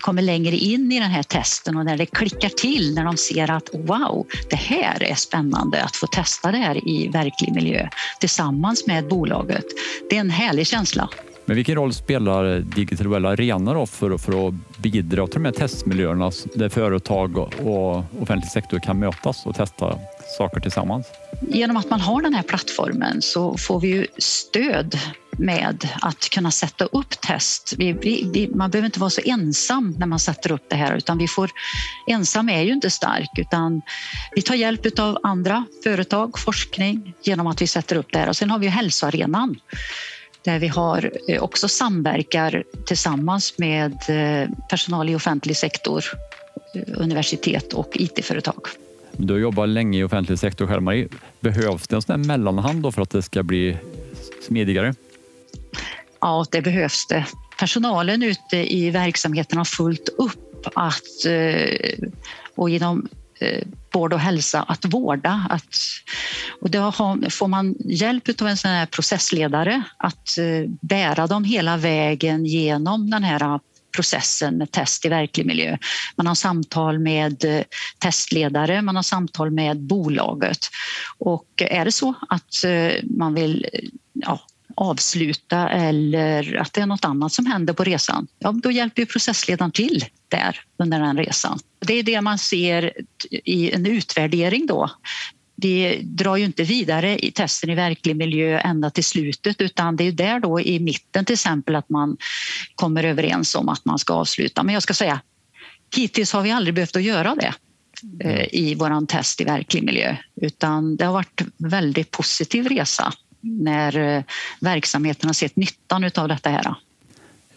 kommer 0.00 0.22
längre 0.22 0.56
in 0.56 0.92
i 0.92 1.00
den 1.00 1.10
här 1.10 1.22
testen 1.22 1.76
och 1.76 1.84
när 1.84 1.96
det 1.96 2.06
klickar 2.06 2.48
till, 2.48 2.94
när 2.94 3.04
de 3.04 3.16
ser 3.16 3.50
att 3.50 3.68
wow, 3.74 4.26
det 4.50 4.56
här 4.56 5.02
är 5.02 5.14
spännande 5.14 5.82
att 5.84 5.96
få 5.96 6.06
testa 6.06 6.52
det 6.52 6.58
här 6.58 6.88
i 6.88 7.08
verklig 7.08 7.54
miljö 7.54 7.88
tillsammans 8.20 8.86
med 8.86 9.08
bolaget. 9.08 9.64
Det 10.10 10.16
är 10.16 10.20
en 10.20 10.30
härlig 10.30 10.66
känsla. 10.66 11.08
Men 11.48 11.56
vilken 11.56 11.74
roll 11.74 11.94
spelar 11.94 12.60
Digital 12.60 13.08
Well 13.08 13.26
Arena 13.26 13.74
då 13.74 13.86
för, 13.86 14.18
för 14.18 14.48
att 14.48 14.54
bidra 14.78 15.26
till 15.26 15.34
de 15.34 15.44
här 15.44 15.52
testmiljöerna 15.52 16.30
där 16.54 16.68
företag 16.68 17.38
och 17.38 18.04
offentlig 18.22 18.50
sektor 18.50 18.78
kan 18.78 18.98
mötas 18.98 19.46
och 19.46 19.54
testa 19.54 19.98
saker 20.38 20.60
tillsammans? 20.60 21.06
Genom 21.40 21.76
att 21.76 21.90
man 21.90 22.00
har 22.00 22.22
den 22.22 22.34
här 22.34 22.42
plattformen 22.42 23.22
så 23.22 23.56
får 23.56 23.80
vi 23.80 23.88
ju 23.88 24.06
stöd 24.18 24.98
med 25.38 25.88
att 26.00 26.28
kunna 26.30 26.50
sätta 26.50 26.84
upp 26.84 27.20
test. 27.20 27.74
Vi, 27.78 27.92
vi, 27.92 28.30
vi, 28.32 28.48
man 28.54 28.70
behöver 28.70 28.86
inte 28.86 29.00
vara 29.00 29.10
så 29.10 29.20
ensam 29.24 29.94
när 29.98 30.06
man 30.06 30.18
sätter 30.18 30.52
upp 30.52 30.64
det 30.70 30.76
här 30.76 30.96
utan 30.96 31.18
vi 31.18 31.28
får, 31.28 31.50
ensam 32.06 32.48
är 32.48 32.62
ju 32.62 32.72
inte 32.72 32.90
stark 32.90 33.30
utan 33.38 33.82
vi 34.34 34.42
tar 34.42 34.54
hjälp 34.54 34.98
av 34.98 35.18
andra 35.22 35.64
företag, 35.84 36.38
forskning 36.38 37.14
genom 37.22 37.46
att 37.46 37.62
vi 37.62 37.66
sätter 37.66 37.96
upp 37.96 38.12
det 38.12 38.18
här 38.18 38.28
och 38.28 38.36
sen 38.36 38.50
har 38.50 38.58
vi 38.58 38.66
hälsoarenan 38.66 39.56
där 40.48 40.58
vi 40.58 40.68
har 40.68 41.10
eh, 41.28 41.42
också 41.42 41.68
samverkar 41.68 42.64
tillsammans 42.86 43.58
med 43.58 43.92
eh, 43.92 44.50
personal 44.70 45.08
i 45.10 45.14
offentlig 45.14 45.56
sektor, 45.56 46.04
eh, 46.74 46.82
universitet 46.96 47.72
och 47.72 47.90
IT-företag. 47.94 48.60
Du 49.12 49.32
har 49.32 49.40
jobbat 49.40 49.68
länge 49.68 49.98
i 49.98 50.02
offentlig 50.02 50.38
sektor 50.38 50.66
själv, 50.66 50.82
Marie. 50.82 51.08
Behövs 51.40 51.88
det 51.88 51.96
en 51.96 52.02
sån 52.02 52.26
mellanhand 52.26 52.94
för 52.94 53.02
att 53.02 53.10
det 53.10 53.22
ska 53.22 53.42
bli 53.42 53.76
smidigare? 54.46 54.94
Ja, 56.20 56.46
det 56.50 56.62
behövs 56.62 57.06
det. 57.06 57.26
Personalen 57.58 58.22
ute 58.22 58.74
i 58.74 58.90
verksamheten 58.90 59.58
har 59.58 59.64
fullt 59.64 60.08
upp 60.18 60.66
att 60.74 61.26
och 62.54 62.70
genom 62.70 63.08
Eh, 63.40 63.62
vård 63.92 64.12
och 64.12 64.20
hälsa 64.20 64.62
att 64.62 64.84
vårda. 64.84 65.46
Att, 65.50 65.76
och 66.60 66.70
då 66.70 66.92
får 67.30 67.48
man 67.48 67.74
hjälp 67.78 68.40
av 68.40 68.48
en 68.48 68.56
sån 68.56 68.70
här 68.70 68.86
processledare 68.86 69.82
att 69.96 70.38
eh, 70.38 70.70
bära 70.80 71.26
dem 71.26 71.44
hela 71.44 71.76
vägen 71.76 72.46
genom 72.46 73.10
den 73.10 73.24
här 73.24 73.60
processen 73.96 74.58
med 74.58 74.70
test 74.70 75.04
i 75.04 75.08
verklig 75.08 75.46
miljö. 75.46 75.78
Man 76.16 76.26
har 76.26 76.34
samtal 76.34 76.98
med 76.98 77.44
eh, 77.44 77.62
testledare, 77.98 78.82
man 78.82 78.96
har 78.96 79.02
samtal 79.02 79.50
med 79.50 79.80
bolaget. 79.80 80.58
Och 81.18 81.48
är 81.56 81.84
det 81.84 81.92
så 81.92 82.14
att 82.28 82.64
eh, 82.64 83.04
man 83.04 83.34
vill 83.34 83.66
ja, 84.12 84.40
avsluta 84.74 85.68
eller 85.68 86.56
att 86.56 86.72
det 86.72 86.80
är 86.80 86.86
något 86.86 87.04
annat 87.04 87.32
som 87.32 87.46
händer 87.46 87.74
på 87.74 87.84
resan, 87.84 88.26
ja, 88.38 88.52
då 88.52 88.70
hjälper 88.70 89.04
processledaren 89.04 89.72
till 89.72 90.04
där 90.28 90.60
under 90.78 91.00
den 91.00 91.16
resan. 91.16 91.58
Det 91.78 91.94
är 91.94 92.02
det 92.02 92.20
man 92.20 92.38
ser 92.38 92.92
i 93.44 93.72
en 93.72 93.86
utvärdering 93.86 94.66
då. 94.66 94.90
Vi 95.56 96.00
drar 96.02 96.36
ju 96.36 96.44
inte 96.44 96.62
vidare 96.62 97.18
i 97.18 97.30
testen 97.30 97.70
i 97.70 97.74
verklig 97.74 98.16
miljö 98.16 98.58
ända 98.58 98.90
till 98.90 99.04
slutet 99.04 99.60
utan 99.60 99.96
det 99.96 100.04
är 100.04 100.12
där 100.12 100.40
då 100.40 100.60
i 100.60 100.80
mitten 100.80 101.24
till 101.24 101.32
exempel 101.32 101.76
att 101.76 101.88
man 101.88 102.16
kommer 102.74 103.04
överens 103.04 103.54
om 103.54 103.68
att 103.68 103.84
man 103.84 103.98
ska 103.98 104.14
avsluta. 104.14 104.62
Men 104.62 104.74
jag 104.74 104.82
ska 104.82 104.94
säga, 104.94 105.20
hittills 105.96 106.32
har 106.32 106.42
vi 106.42 106.50
aldrig 106.50 106.74
behövt 106.74 106.96
att 106.96 107.02
göra 107.02 107.34
det 107.34 107.54
eh, 108.24 108.54
i 108.54 108.74
våran 108.74 109.06
test 109.06 109.40
i 109.40 109.44
verklig 109.44 109.82
miljö 109.82 110.16
utan 110.40 110.96
det 110.96 111.04
har 111.04 111.12
varit 111.12 111.40
en 111.40 111.52
väldigt 111.56 112.10
positiv 112.10 112.68
resa 112.68 113.12
när 113.40 113.96
eh, 113.98 114.22
verksamheten 114.60 115.28
har 115.28 115.34
sett 115.34 115.56
nyttan 115.56 116.10
av 116.16 116.28
detta 116.28 116.50
här. 116.50 116.74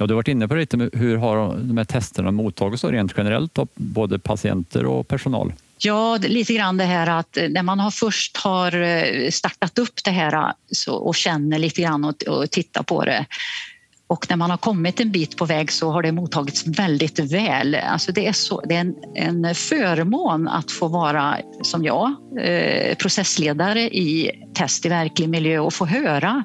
Ja, 0.01 0.07
du 0.07 0.13
har 0.13 0.17
varit 0.17 0.27
inne 0.27 0.47
på 0.47 0.55
lite 0.55 0.89
hur 0.93 1.17
har 1.17 1.57
de 1.57 1.77
här 1.77 1.83
testerna 1.83 2.31
mottagits 2.31 2.83
rent 2.83 3.13
generellt 3.17 3.57
av 3.57 3.67
både 3.75 4.19
patienter 4.19 4.85
och 4.85 5.07
personal? 5.07 5.53
Ja, 5.77 6.17
lite 6.17 6.53
grann 6.53 6.77
det 6.77 6.83
här 6.83 7.07
att 7.19 7.37
eh, 7.37 7.49
när 7.49 7.63
man 7.63 7.79
har 7.79 7.91
först 7.91 8.37
har 8.37 8.81
eh, 8.81 9.29
startat 9.29 9.79
upp 9.79 10.03
det 10.03 10.11
här 10.11 10.53
eh, 10.87 10.93
och 10.93 11.15
känner 11.15 11.59
lite 11.59 11.81
grann 11.81 12.05
och, 12.05 12.23
och 12.23 12.51
tittar 12.51 12.83
på 12.83 13.05
det 13.05 13.25
och 14.07 14.25
när 14.29 14.37
man 14.37 14.49
har 14.49 14.57
kommit 14.57 14.99
en 14.99 15.11
bit 15.11 15.37
på 15.37 15.45
väg 15.45 15.71
så 15.71 15.91
har 15.91 16.01
det 16.01 16.11
mottagits 16.11 16.67
väldigt 16.67 17.19
väl. 17.19 17.75
Alltså 17.75 18.11
det, 18.11 18.27
är 18.27 18.33
så, 18.33 18.61
det 18.61 18.75
är 18.75 18.79
en, 18.79 18.95
en 19.15 19.55
förmån 19.55 20.47
att 20.47 20.71
få 20.71 20.87
vara, 20.87 21.37
som 21.61 21.83
jag, 21.83 22.15
processledare 22.97 23.81
i 23.81 24.31
test 24.53 24.85
i 24.85 24.89
verklig 24.89 25.29
miljö 25.29 25.59
och 25.59 25.73
få 25.73 25.85
höra 25.85 26.43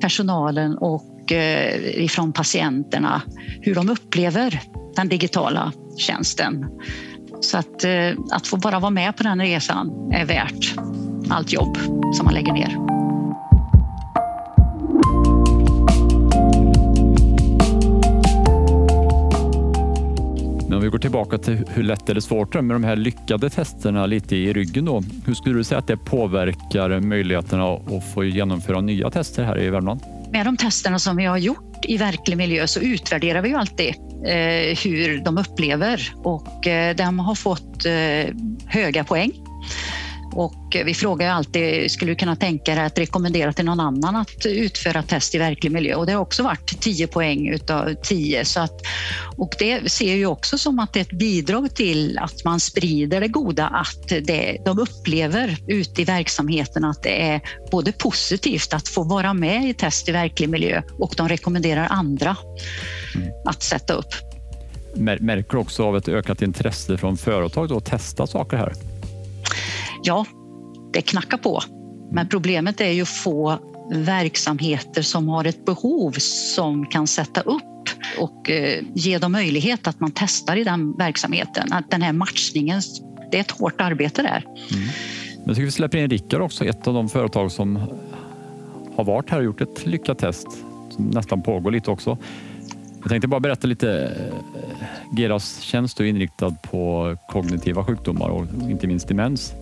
personalen 0.00 0.78
och 0.78 1.15
och 1.26 1.32
eh, 1.32 2.04
ifrån 2.04 2.32
patienterna 2.32 3.22
hur 3.60 3.74
de 3.74 3.90
upplever 3.90 4.60
den 4.96 5.08
digitala 5.08 5.72
tjänsten. 5.98 6.66
Så 7.40 7.58
att, 7.58 7.84
eh, 7.84 8.10
att 8.30 8.46
få 8.46 8.56
bara 8.56 8.80
vara 8.80 8.90
med 8.90 9.16
på 9.16 9.22
den 9.22 9.40
resan 9.40 10.12
är 10.12 10.24
värt 10.24 10.74
allt 11.28 11.52
jobb 11.52 11.78
som 12.14 12.24
man 12.24 12.34
lägger 12.34 12.52
ner. 12.52 12.76
Men 20.68 20.76
om 20.76 20.82
vi 20.82 20.88
går 20.88 20.98
tillbaka 20.98 21.38
till 21.38 21.64
hur 21.68 21.82
lätt 21.82 22.10
eller 22.10 22.20
svårt 22.20 22.52
det 22.52 22.58
är 22.58 22.62
med 22.62 22.74
de 22.74 22.84
här 22.84 22.96
lyckade 22.96 23.50
testerna 23.50 24.06
lite 24.06 24.36
i 24.36 24.52
ryggen 24.52 24.84
då. 24.84 25.02
Hur 25.26 25.34
skulle 25.34 25.54
du 25.54 25.64
säga 25.64 25.78
att 25.78 25.86
det 25.86 25.96
påverkar 25.96 27.00
möjligheterna 27.00 27.72
att 27.72 28.14
få 28.14 28.24
genomföra 28.24 28.80
nya 28.80 29.10
tester 29.10 29.44
här 29.44 29.62
i 29.62 29.70
Värmland? 29.70 30.00
Med 30.36 30.46
de 30.46 30.56
testerna 30.56 30.98
som 30.98 31.16
vi 31.16 31.24
har 31.24 31.38
gjort 31.38 31.84
i 31.84 31.96
verklig 31.96 32.36
miljö 32.36 32.66
så 32.66 32.80
utvärderar 32.80 33.42
vi 33.42 33.48
ju 33.48 33.56
alltid 33.56 33.88
eh, 34.26 34.78
hur 34.84 35.24
de 35.24 35.38
upplever 35.38 36.14
och 36.16 36.66
eh, 36.66 36.96
de 36.96 37.18
har 37.18 37.34
fått 37.34 37.86
eh, 37.86 38.34
höga 38.66 39.04
poäng. 39.04 39.32
Och 40.36 40.76
vi 40.84 40.94
frågar 40.94 41.30
alltid, 41.30 41.90
skulle 41.90 42.10
du 42.10 42.16
kunna 42.16 42.36
tänka 42.36 42.74
dig 42.74 42.84
att 42.84 42.98
rekommendera 42.98 43.52
till 43.52 43.64
någon 43.64 43.80
annan 43.80 44.16
att 44.16 44.46
utföra 44.46 45.02
test 45.02 45.34
i 45.34 45.38
verklig 45.38 45.72
miljö? 45.72 45.94
Och 45.94 46.06
det 46.06 46.12
har 46.12 46.20
också 46.20 46.42
varit 46.42 46.80
10 46.80 47.06
poäng 47.06 47.48
utav 47.48 47.94
10. 48.02 48.44
Så 48.44 48.60
att, 48.60 48.80
och 49.36 49.54
det 49.58 49.92
ser 49.92 50.14
ju 50.14 50.26
också 50.26 50.58
som 50.58 50.78
att 50.78 50.92
det 50.92 51.00
är 51.00 51.02
ett 51.02 51.18
bidrag 51.18 51.74
till 51.74 52.18
att 52.18 52.44
man 52.44 52.60
sprider 52.60 53.20
det 53.20 53.28
goda, 53.28 53.66
att 53.66 54.08
det, 54.08 54.58
de 54.64 54.78
upplever 54.78 55.56
ute 55.66 56.02
i 56.02 56.04
verksamheten 56.04 56.84
att 56.84 57.02
det 57.02 57.22
är 57.22 57.40
både 57.70 57.92
positivt 57.92 58.74
att 58.74 58.88
få 58.88 59.04
vara 59.04 59.34
med 59.34 59.68
i 59.68 59.74
test 59.74 60.08
i 60.08 60.12
verklig 60.12 60.48
miljö 60.48 60.82
och 60.98 61.14
de 61.16 61.28
rekommenderar 61.28 61.86
andra 61.90 62.36
mm. 63.14 63.28
att 63.44 63.62
sätta 63.62 63.94
upp. 63.94 64.14
Märker 64.96 65.56
också 65.56 65.84
av 65.84 65.96
ett 65.96 66.08
ökat 66.08 66.42
intresse 66.42 66.98
från 66.98 67.16
företag 67.16 67.72
att 67.72 67.84
testa 67.84 68.26
saker 68.26 68.56
här? 68.56 68.72
Ja, 70.06 70.26
det 70.92 71.02
knackar 71.02 71.38
på. 71.38 71.62
Men 72.12 72.28
problemet 72.28 72.80
är 72.80 72.90
ju 72.90 73.02
att 73.02 73.08
få 73.08 73.58
verksamheter 73.90 75.02
som 75.02 75.28
har 75.28 75.44
ett 75.44 75.64
behov 75.64 76.10
som 76.18 76.86
kan 76.86 77.06
sätta 77.06 77.40
upp 77.40 77.62
och 78.18 78.50
eh, 78.50 78.82
ge 78.94 79.18
dem 79.18 79.32
möjlighet 79.32 79.86
att 79.86 80.00
man 80.00 80.12
testar 80.14 80.56
i 80.56 80.64
den 80.64 80.92
verksamheten. 80.92 81.72
Att 81.72 81.90
den 81.90 82.02
här 82.02 82.12
matchningen, 82.12 82.82
det 83.30 83.36
är 83.36 83.40
ett 83.40 83.50
hårt 83.50 83.80
arbete 83.80 84.22
där. 84.22 84.44
Mm. 84.72 84.88
Jag 85.44 85.54
tycker 85.54 85.64
vi 85.64 85.70
släpper 85.70 85.98
in 85.98 86.10
Rickard 86.10 86.40
också, 86.40 86.64
ett 86.64 86.86
av 86.86 86.94
de 86.94 87.08
företag 87.08 87.52
som 87.52 87.78
har 88.96 89.04
varit 89.04 89.30
här 89.30 89.38
och 89.38 89.44
gjort 89.44 89.60
ett 89.60 89.86
lyckat 89.86 90.18
test 90.18 90.46
som 90.90 91.04
nästan 91.04 91.42
pågår 91.42 91.70
lite 91.70 91.90
också. 91.90 92.18
Jag 93.00 93.10
tänkte 93.10 93.28
bara 93.28 93.40
berätta 93.40 93.66
lite. 93.66 94.16
Geras 95.16 95.60
tjänst 95.60 96.00
är 96.00 96.04
inriktad 96.04 96.50
på 96.50 97.16
kognitiva 97.28 97.84
sjukdomar 97.84 98.28
och 98.28 98.46
inte 98.70 98.86
minst 98.86 99.08
demens. 99.08 99.54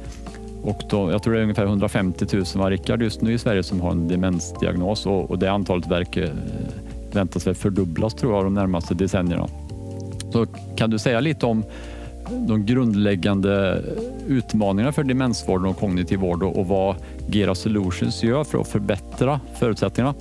Och 0.64 0.82
då, 0.90 1.10
jag 1.10 1.22
tror 1.22 1.34
det 1.34 1.40
är 1.40 1.42
ungefär 1.42 1.66
150 1.66 2.26
000 2.32 2.44
var 2.54 2.70
Rickard 2.70 3.02
just 3.02 3.20
nu 3.20 3.32
i 3.32 3.38
Sverige 3.38 3.62
som 3.62 3.80
har 3.80 3.90
en 3.90 4.08
demensdiagnos 4.08 5.06
och, 5.06 5.30
och 5.30 5.38
det 5.38 5.50
antalet 5.50 5.86
verkar 5.86 6.22
eh, 6.22 6.28
väntas 7.12 7.46
väl 7.46 7.54
fördubblas 7.54 8.14
tror 8.14 8.34
jag 8.34 8.44
de 8.44 8.54
närmaste 8.54 8.94
decennierna. 8.94 9.48
Så 10.32 10.46
kan 10.76 10.90
du 10.90 10.98
säga 10.98 11.20
lite 11.20 11.46
om 11.46 11.64
de 12.30 12.66
grundläggande 12.66 13.82
utmaningarna 14.28 14.92
för 14.92 15.04
demensvården 15.04 15.66
och 15.66 15.78
kognitiv 15.78 16.18
vård 16.18 16.42
och 16.42 16.66
vad 16.66 16.96
Gera 17.26 17.54
Solutions 17.54 18.22
gör 18.22 18.44
för 18.44 18.58
att 18.58 18.68
förbättra 18.68 19.40
förutsättningarna? 19.58 20.14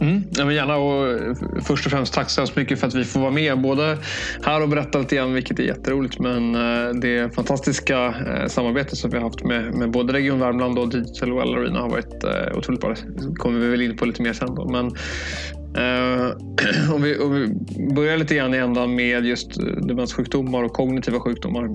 Mm, 0.00 0.22
men 0.36 0.54
gärna 0.54 0.76
och 0.76 1.08
eh, 1.08 1.34
först 1.62 1.86
och 1.86 1.92
främst 1.92 2.14
tack 2.14 2.30
så 2.30 2.40
hemskt 2.40 2.56
mycket 2.56 2.80
för 2.80 2.86
att 2.86 2.94
vi 2.94 3.04
får 3.04 3.20
vara 3.20 3.30
med 3.30 3.60
både 3.60 3.98
här 4.42 4.62
och 4.62 4.68
berätta 4.68 4.98
lite 4.98 5.16
grann, 5.16 5.34
vilket 5.34 5.58
är 5.58 5.62
jätteroligt. 5.62 6.18
Men 6.18 6.54
eh, 6.54 6.94
det 6.94 7.34
fantastiska 7.34 8.06
eh, 8.06 8.46
samarbetet 8.46 8.98
som 8.98 9.10
vi 9.10 9.16
har 9.16 9.24
haft 9.24 9.44
med, 9.44 9.74
med 9.74 9.90
både 9.90 10.12
Region 10.12 10.40
Värmland 10.40 10.78
och 10.78 10.88
Digital 10.88 11.32
Well 11.32 11.54
Arena 11.54 11.80
har 11.80 11.88
varit 11.88 12.24
otroligt 12.54 12.80
bra. 12.80 12.90
Det 12.90 13.34
kommer 13.34 13.60
vi 13.60 13.68
väl 13.68 13.82
in 13.82 13.96
på 13.96 14.04
lite 14.04 14.22
mer 14.22 14.32
sen. 14.32 14.54
Då. 14.54 14.68
Men 14.68 14.90
om, 16.94 17.02
vi, 17.02 17.18
om 17.18 17.32
vi 17.32 17.48
börjar 17.94 18.16
lite 18.16 18.34
grann 18.34 18.54
i 18.54 18.56
ändan 18.56 18.94
med 18.94 19.26
just 19.26 19.50
demenssjukdomar 19.88 20.62
och 20.62 20.72
kognitiva 20.72 21.20
sjukdomar 21.20 21.68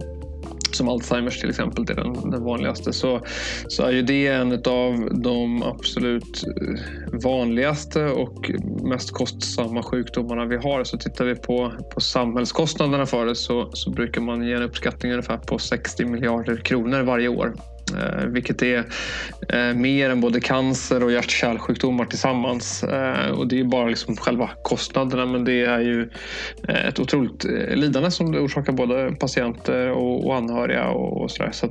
som 0.76 0.90
Alzheimers 0.90 1.40
till 1.40 1.50
exempel, 1.50 1.86
det 1.86 1.94
är 1.94 1.98
den, 1.98 2.32
den 2.32 2.44
vanligaste, 2.44 2.94
så, 2.94 3.22
så 3.68 3.84
är 3.84 3.92
ju 3.92 4.02
det 4.02 4.28
en 4.28 4.52
av 4.52 5.10
de 5.12 5.64
absolut 5.64 6.44
eh, 6.44 7.20
vanligaste 7.24 8.06
och 8.06 8.52
mest 8.84 9.12
kostsamma 9.12 9.84
sjukdomarna 9.84 10.46
vi 10.46 10.58
har. 10.58 10.84
Så 10.84 10.98
tittar 10.98 11.26
vi 11.26 11.36
på, 11.36 11.72
på 11.94 12.02
samhällskostnaderna 12.02 13.06
för 13.06 13.26
det 13.26 13.36
så, 13.36 13.70
så 13.74 13.90
brukar 13.90 14.22
man 14.22 14.48
ge 14.48 14.54
en 14.54 14.64
uppskattning 14.64 15.12
ungefär 15.12 15.38
på 15.38 15.58
60 15.58 16.06
miljarder 16.06 16.58
kronor 16.58 17.02
varje 17.02 17.28
år. 17.28 17.54
Eh, 17.94 18.26
vilket 18.26 18.62
är 18.62 18.84
eh, 19.50 19.74
mer 19.74 20.10
än 20.10 20.22
både 20.22 20.40
cancer 20.40 21.04
och 21.04 21.12
hjärt-kärlsjukdomar 21.12 22.06
tillsammans. 22.06 22.84
Eh, 22.84 23.30
och 23.30 23.48
det 23.48 23.60
är 23.60 23.64
bara 23.64 23.88
liksom 23.88 24.16
själva 24.16 24.50
kostnaderna 24.64 25.26
men 25.26 25.46
det 25.46 25.66
är 25.66 25.80
ju 25.80 26.10
eh, 26.68 26.88
ett 26.88 27.00
otroligt 27.00 27.46
eh, 27.46 27.76
lidande 27.76 28.12
som 28.12 28.32
det 28.32 28.40
orsakar 28.40 28.74
både 28.74 29.12
patienter 29.20 29.92
och, 29.92 30.28
och 30.28 30.36
anhöriga 30.36 30.88
och, 30.88 31.22
och 31.22 31.32
sådär. 31.32 31.52
Så 31.52 31.70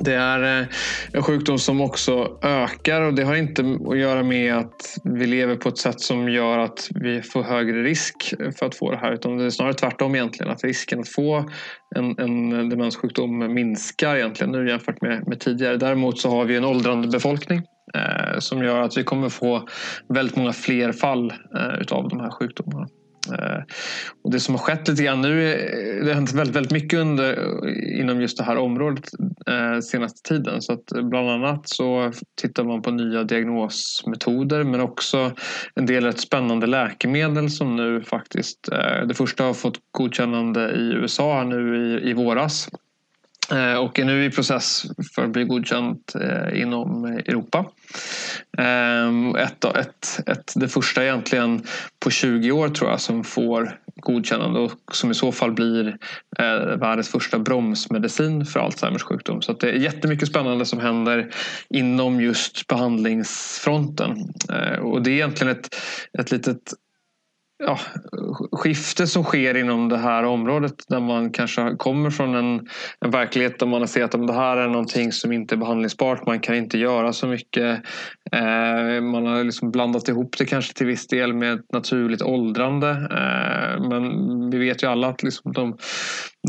det 0.00 0.14
är 0.14 0.60
eh, 0.60 0.66
en 1.12 1.22
sjukdom 1.22 1.58
som 1.58 1.80
också 1.80 2.38
ökar 2.42 3.00
och 3.02 3.14
det 3.14 3.22
har 3.22 3.36
inte 3.36 3.78
att 3.90 3.98
göra 3.98 4.22
med 4.22 4.56
att 4.56 4.98
vi 5.04 5.26
lever 5.26 5.56
på 5.56 5.68
ett 5.68 5.78
sätt 5.78 6.00
som 6.00 6.28
gör 6.28 6.58
att 6.58 6.88
vi 6.94 7.22
får 7.22 7.42
högre 7.42 7.82
risk 7.82 8.34
för 8.58 8.66
att 8.66 8.74
få 8.74 8.90
det 8.90 8.96
här 8.96 9.12
utan 9.12 9.38
det 9.38 9.44
är 9.44 9.50
snarare 9.50 9.74
tvärtom 9.74 10.14
egentligen 10.14 10.52
att 10.52 10.64
risken 10.64 11.00
att 11.00 11.08
få 11.08 11.50
en, 11.96 12.18
en 12.18 12.68
demenssjukdom 12.68 13.54
minskar 13.54 14.16
egentligen 14.16 14.52
nu 14.52 14.68
jämfört 14.68 15.02
med, 15.02 15.28
med 15.28 15.40
tidigare. 15.40 15.76
Däremot 15.76 16.18
så 16.18 16.30
har 16.30 16.44
vi 16.44 16.56
en 16.56 16.64
åldrande 16.64 17.08
befolkning 17.08 17.62
eh, 17.94 18.38
som 18.38 18.62
gör 18.62 18.82
att 18.82 18.96
vi 18.96 19.04
kommer 19.04 19.28
få 19.28 19.68
väldigt 20.08 20.36
många 20.36 20.52
fler 20.52 20.92
fall 20.92 21.30
eh, 21.30 21.80
utav 21.80 22.08
de 22.08 22.20
här 22.20 22.30
sjukdomarna. 22.30 22.88
Eh, 23.28 23.62
och 24.24 24.30
det 24.30 24.40
som 24.40 24.54
har 24.54 24.62
skett 24.62 24.88
lite 24.88 25.02
grann 25.02 25.20
nu, 25.20 25.52
eh, 25.52 26.04
det 26.04 26.10
har 26.10 26.14
hänt 26.14 26.32
väldigt, 26.32 26.56
väldigt 26.56 26.72
mycket 26.72 26.98
under, 26.98 27.38
inom 28.00 28.20
just 28.20 28.38
det 28.38 28.44
här 28.44 28.56
området 28.56 29.04
eh, 29.46 29.80
senaste 29.80 30.28
tiden. 30.28 30.62
Så 30.62 30.72
att 30.72 30.92
eh, 30.92 31.02
bland 31.02 31.30
annat 31.30 31.68
så 31.68 32.12
tittar 32.40 32.64
man 32.64 32.82
på 32.82 32.90
nya 32.90 33.24
diagnosmetoder 33.24 34.64
men 34.64 34.80
också 34.80 35.32
en 35.74 35.86
del 35.86 36.04
rätt 36.04 36.20
spännande 36.20 36.66
läkemedel 36.66 37.50
som 37.50 37.76
nu 37.76 38.02
faktiskt, 38.02 38.68
eh, 38.72 39.06
det 39.06 39.14
första 39.14 39.44
har 39.44 39.54
fått 39.54 39.78
godkännande 39.90 40.70
i 40.70 40.92
USA 40.92 41.44
nu 41.44 41.76
i, 41.76 42.10
i 42.10 42.12
våras 42.12 42.68
Eh, 43.50 43.74
och 43.74 43.98
är 43.98 44.04
nu 44.04 44.24
i 44.24 44.30
process 44.30 44.84
för 45.14 45.24
att 45.24 45.30
bli 45.30 45.44
godkänt 45.44 46.14
eh, 46.20 46.60
inom 46.62 47.04
Europa. 47.04 47.64
Ehm, 48.58 49.36
ett, 49.36 49.64
ett, 49.64 50.20
ett, 50.26 50.52
det 50.56 50.68
första 50.68 51.04
egentligen 51.04 51.62
på 52.00 52.10
20 52.10 52.52
år 52.52 52.68
tror 52.68 52.90
jag 52.90 53.00
som 53.00 53.24
får 53.24 53.78
godkännande 54.00 54.60
och 54.60 54.80
som 54.92 55.10
i 55.10 55.14
så 55.14 55.32
fall 55.32 55.52
blir 55.52 55.96
eh, 56.38 56.76
världens 56.78 57.08
första 57.08 57.38
bromsmedicin 57.38 58.46
för 58.46 58.60
Alzheimers 58.60 59.02
sjukdom. 59.02 59.42
Så 59.42 59.52
det 59.52 59.70
är 59.70 59.72
jättemycket 59.72 60.28
spännande 60.28 60.64
som 60.64 60.80
händer 60.80 61.30
inom 61.68 62.20
just 62.20 62.66
behandlingsfronten. 62.66 64.10
Och 64.82 65.02
det 65.02 65.10
är 65.10 65.14
egentligen 65.14 65.56
ett, 65.56 65.76
ett 66.18 66.30
litet 66.30 66.72
ja, 67.58 67.78
skifte 68.52 69.06
som 69.06 69.24
sker 69.24 69.56
inom 69.56 69.88
det 69.88 69.98
här 69.98 70.22
området 70.24 70.74
där 70.88 71.00
man 71.00 71.32
kanske 71.32 71.74
kommer 71.76 72.10
från 72.10 72.34
en, 72.34 72.68
en 73.00 73.10
verklighet 73.10 73.58
där 73.58 73.66
man 73.66 73.80
har 73.80 73.86
sett 73.86 74.14
att 74.14 74.26
det 74.26 74.32
här 74.32 74.56
är 74.56 74.68
någonting 74.68 75.12
som 75.12 75.32
inte 75.32 75.54
är 75.54 75.56
behandlingsbart. 75.56 76.26
Man 76.26 76.40
kan 76.40 76.54
inte 76.54 76.78
göra 76.78 77.12
så 77.12 77.26
mycket. 77.26 77.80
Eh, 78.32 79.02
man 79.02 79.26
har 79.26 79.44
liksom 79.44 79.70
blandat 79.70 80.08
ihop 80.08 80.38
det 80.38 80.44
kanske 80.44 80.74
till 80.74 80.86
viss 80.86 81.06
del 81.06 81.34
med 81.34 81.54
ett 81.54 81.72
naturligt 81.72 82.22
åldrande. 82.22 82.90
Eh, 82.90 83.88
men 83.88 84.50
vi 84.50 84.58
vet 84.58 84.82
ju 84.82 84.86
alla 84.86 85.08
att 85.08 85.22
liksom 85.22 85.52
de, 85.52 85.76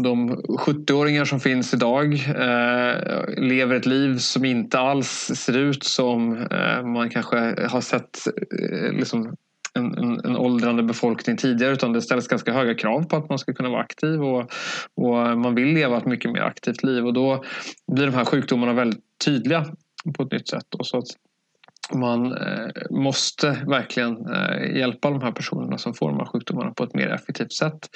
de 0.03 0.29
70-åringar 0.65 1.25
som 1.25 1.39
finns 1.39 1.73
idag 1.73 2.13
eh, 2.13 3.33
lever 3.37 3.75
ett 3.75 3.85
liv 3.85 4.17
som 4.17 4.45
inte 4.45 4.79
alls 4.79 5.31
ser 5.35 5.57
ut 5.57 5.83
som 5.83 6.37
eh, 6.37 6.83
man 6.85 7.09
kanske 7.09 7.37
har 7.69 7.81
sett 7.81 8.27
eh, 8.27 8.91
liksom 8.91 9.35
en, 9.73 9.97
en, 9.97 10.25
en 10.25 10.37
åldrande 10.37 10.83
befolkning 10.83 11.37
tidigare 11.37 11.73
utan 11.73 11.93
det 11.93 12.01
ställs 12.01 12.27
ganska 12.27 12.53
höga 12.53 12.75
krav 12.75 13.03
på 13.03 13.15
att 13.15 13.29
man 13.29 13.39
ska 13.39 13.53
kunna 13.53 13.69
vara 13.69 13.81
aktiv 13.81 14.23
och, 14.23 14.51
och 14.95 15.37
man 15.37 15.55
vill 15.55 15.67
leva 15.73 15.97
ett 15.97 16.05
mycket 16.05 16.31
mer 16.31 16.41
aktivt 16.41 16.83
liv 16.83 17.05
och 17.05 17.13
då 17.13 17.43
blir 17.91 18.05
de 18.05 18.13
här 18.13 18.25
sjukdomarna 18.25 18.73
väldigt 18.73 19.03
tydliga 19.25 19.65
på 20.17 20.23
ett 20.23 20.31
nytt 20.31 20.47
sätt. 20.47 20.65
Då, 20.69 20.83
så 20.83 20.97
att 20.97 21.07
man 21.93 22.37
eh, 22.37 22.69
måste 22.89 23.63
verkligen 23.67 24.33
eh, 24.33 24.77
hjälpa 24.77 25.09
de 25.09 25.21
här 25.21 25.31
personerna 25.31 25.77
som 25.77 25.93
får 25.93 26.09
de 26.09 26.17
här 26.17 26.25
sjukdomarna 26.25 26.71
på 26.71 26.83
ett 26.83 26.93
mer 26.93 27.07
effektivt 27.07 27.53
sätt. 27.53 27.89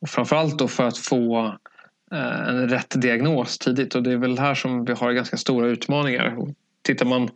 Och 0.00 0.08
framförallt 0.08 0.58
då 0.58 0.68
för 0.68 0.84
att 0.84 0.98
få 0.98 1.46
eh, 2.12 2.48
en 2.48 2.68
rätt 2.68 3.00
diagnos 3.02 3.58
tidigt 3.58 3.94
och 3.94 4.02
det 4.02 4.12
är 4.12 4.16
väl 4.16 4.38
här 4.38 4.54
som 4.54 4.84
vi 4.84 4.92
har 4.92 5.12
ganska 5.12 5.36
stora 5.36 5.66
utmaningar 5.66 6.36
tittar 6.86 7.06
man 7.06 7.30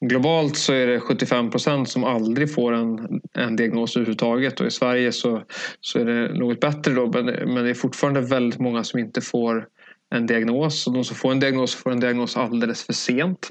globalt 0.00 0.56
så 0.56 0.72
är 0.72 0.86
det 0.86 1.00
75 1.00 1.50
procent 1.50 1.88
som 1.88 2.04
aldrig 2.04 2.54
får 2.54 2.72
en, 2.72 3.20
en 3.34 3.56
diagnos 3.56 3.96
överhuvudtaget 3.96 4.60
och 4.60 4.66
i 4.66 4.70
Sverige 4.70 5.12
så, 5.12 5.42
så 5.80 5.98
är 5.98 6.04
det 6.04 6.34
något 6.38 6.60
bättre 6.60 6.94
då 6.94 7.06
men, 7.06 7.24
men 7.26 7.64
det 7.64 7.70
är 7.70 7.74
fortfarande 7.74 8.20
väldigt 8.20 8.60
många 8.60 8.84
som 8.84 9.00
inte 9.00 9.20
får 9.20 9.66
en 10.14 10.26
diagnos 10.26 10.86
och 10.86 10.92
de 10.92 11.04
som 11.04 11.16
får 11.16 11.32
en 11.32 11.40
diagnos 11.40 11.74
får 11.74 11.90
en 11.90 12.00
diagnos 12.00 12.36
alldeles 12.36 12.82
för 12.82 12.92
sent. 12.92 13.50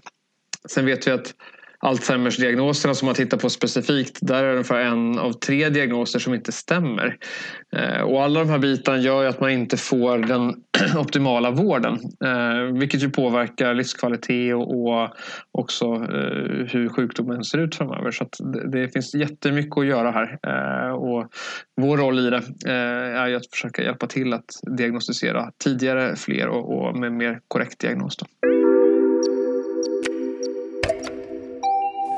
Sen 0.70 0.86
vet 0.86 1.08
vi 1.08 1.12
att 1.12 1.34
Alzheimers-diagnoserna 1.82 2.94
som 2.94 3.06
man 3.06 3.16
tittar 3.16 3.38
på 3.38 3.50
specifikt, 3.50 4.18
där 4.22 4.44
är 4.44 4.48
det 4.48 4.52
ungefär 4.52 4.80
en 4.80 5.20
av 5.20 5.34
tre 5.34 5.70
diagnoser 5.70 6.20
som 6.20 6.34
inte 6.34 6.52
stämmer. 6.52 7.18
Eh, 7.76 8.02
och 8.02 8.24
alla 8.24 8.40
de 8.40 8.50
här 8.50 8.60
bitarna 8.60 8.98
gör 8.98 9.26
att 9.26 9.42
man 9.42 9.50
inte 9.50 9.78
får 9.78 10.18
den 10.18 10.54
optimala 10.98 11.52
vården. 11.52 12.00
Eh, 12.26 12.80
vilket 12.80 13.04
ju 13.04 13.10
påverkar 13.10 13.74
livskvalitet 13.74 14.56
och 14.56 15.10
också 15.52 15.86
eh, 15.86 16.66
hur 16.68 16.90
sjukdomen 16.90 17.44
ser 17.44 17.58
ut 17.58 17.76
framöver. 17.76 18.12
Så 18.12 18.26
det 18.72 18.90
finns 18.94 19.16
jättemycket 19.16 19.78
att 19.78 19.86
göra 19.86 20.12
här. 20.12 20.40
Och 20.94 21.28
vår 21.82 21.98
roll 21.98 22.20
i 22.20 22.30
det 22.30 22.44
är 22.72 23.28
ju 23.28 23.36
att 23.36 23.52
försöka 23.52 23.84
hjälpa 23.84 24.08
till 24.08 24.34
att 24.34 24.46
diagnostisera 24.78 25.52
tidigare 25.64 26.16
fler 26.16 26.48
och 26.48 26.98
med 26.98 27.12
mer 27.12 27.40
korrekt 27.48 27.80
diagnos. 27.80 28.18
Då. 28.18 28.26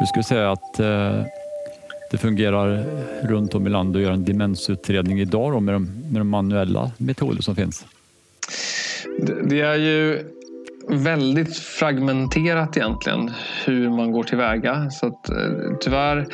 Hur 0.02 0.06
skulle 0.06 0.22
du 0.22 0.28
säga 0.28 0.52
att 0.52 0.80
eh, 0.80 1.24
det 2.12 2.18
fungerar 2.18 2.86
runt 3.24 3.56
om 3.56 3.68
i 3.68 3.70
landet 3.70 4.00
att 4.00 4.04
göra 4.04 4.14
en 4.14 4.26
demensutredning 4.26 5.20
idag 5.20 5.52
då 5.52 5.60
med, 5.60 5.76
de, 5.76 5.86
med 6.12 6.22
de 6.22 6.30
manuella 6.30 6.92
metoder 6.98 7.42
som 7.42 7.56
finns? 7.56 7.86
Det 9.44 9.62
är 9.62 9.76
ju 9.76 10.20
väldigt 10.90 11.58
fragmenterat 11.58 12.78
egentligen 12.78 13.32
hur 13.66 13.90
man 13.90 14.12
går 14.12 14.24
tillväga. 14.24 14.90
Så 14.90 15.08
att, 15.08 15.30
eh, 15.30 15.38
tyvärr 15.82 16.28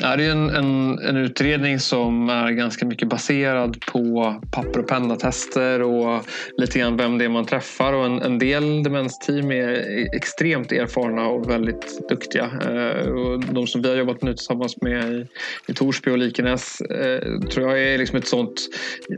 Ja, 0.00 0.16
det 0.16 0.24
är 0.24 0.30
en, 0.30 0.50
en, 0.50 0.98
en, 0.98 1.16
utredning 1.16 1.78
som 1.78 2.28
är 2.28 2.50
ganska 2.50 2.86
mycket 2.86 3.08
baserad 3.08 3.80
på 3.92 4.34
papper 4.50 4.78
och 4.78 4.88
penna-tester 4.88 5.82
och 5.82 6.24
lite 6.56 6.78
grann 6.78 6.96
vem 6.96 7.18
det 7.18 7.24
är 7.24 7.28
man 7.28 7.46
träffar. 7.46 7.92
Och 7.92 8.06
en, 8.06 8.22
en 8.22 8.38
del 8.38 8.82
demensteam 8.82 9.52
är 9.52 10.16
extremt 10.16 10.72
erfarna 10.72 11.28
och 11.28 11.50
väldigt 11.50 12.08
duktiga. 12.08 12.44
Eh, 12.44 13.08
och 13.08 13.40
de 13.40 13.66
som 13.66 13.82
vi 13.82 13.88
har 13.88 13.96
jobbat 13.96 14.22
nu 14.22 14.34
tillsammans 14.34 14.80
med 14.80 15.12
i, 15.12 15.26
i 15.68 15.74
Torsby 15.74 16.10
och 16.10 16.18
Likenäs 16.18 16.80
eh, 16.80 17.40
tror 17.40 17.68
jag 17.68 17.82
är 17.82 17.98
liksom 17.98 18.18
ett 18.18 18.28
sånt 18.28 18.68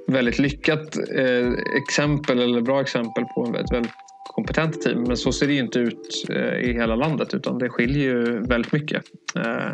väldigt 0.06 0.38
lyckat 0.38 0.96
eh, 0.96 1.52
exempel 1.82 2.38
eller 2.38 2.60
bra 2.60 2.80
exempel 2.80 3.24
på 3.24 3.54
ett 3.58 3.72
väldigt 3.72 3.92
kompetent 4.30 4.82
team. 4.82 5.02
Men 5.02 5.16
så 5.16 5.32
ser 5.32 5.46
det 5.46 5.54
inte 5.54 5.78
ut 5.78 6.26
eh, 6.28 6.70
i 6.70 6.72
hela 6.72 6.96
landet 6.96 7.34
utan 7.34 7.58
det 7.58 7.68
skiljer 7.68 8.02
ju 8.02 8.40
väldigt 8.40 8.72
mycket. 8.72 9.04
Eh, 9.36 9.72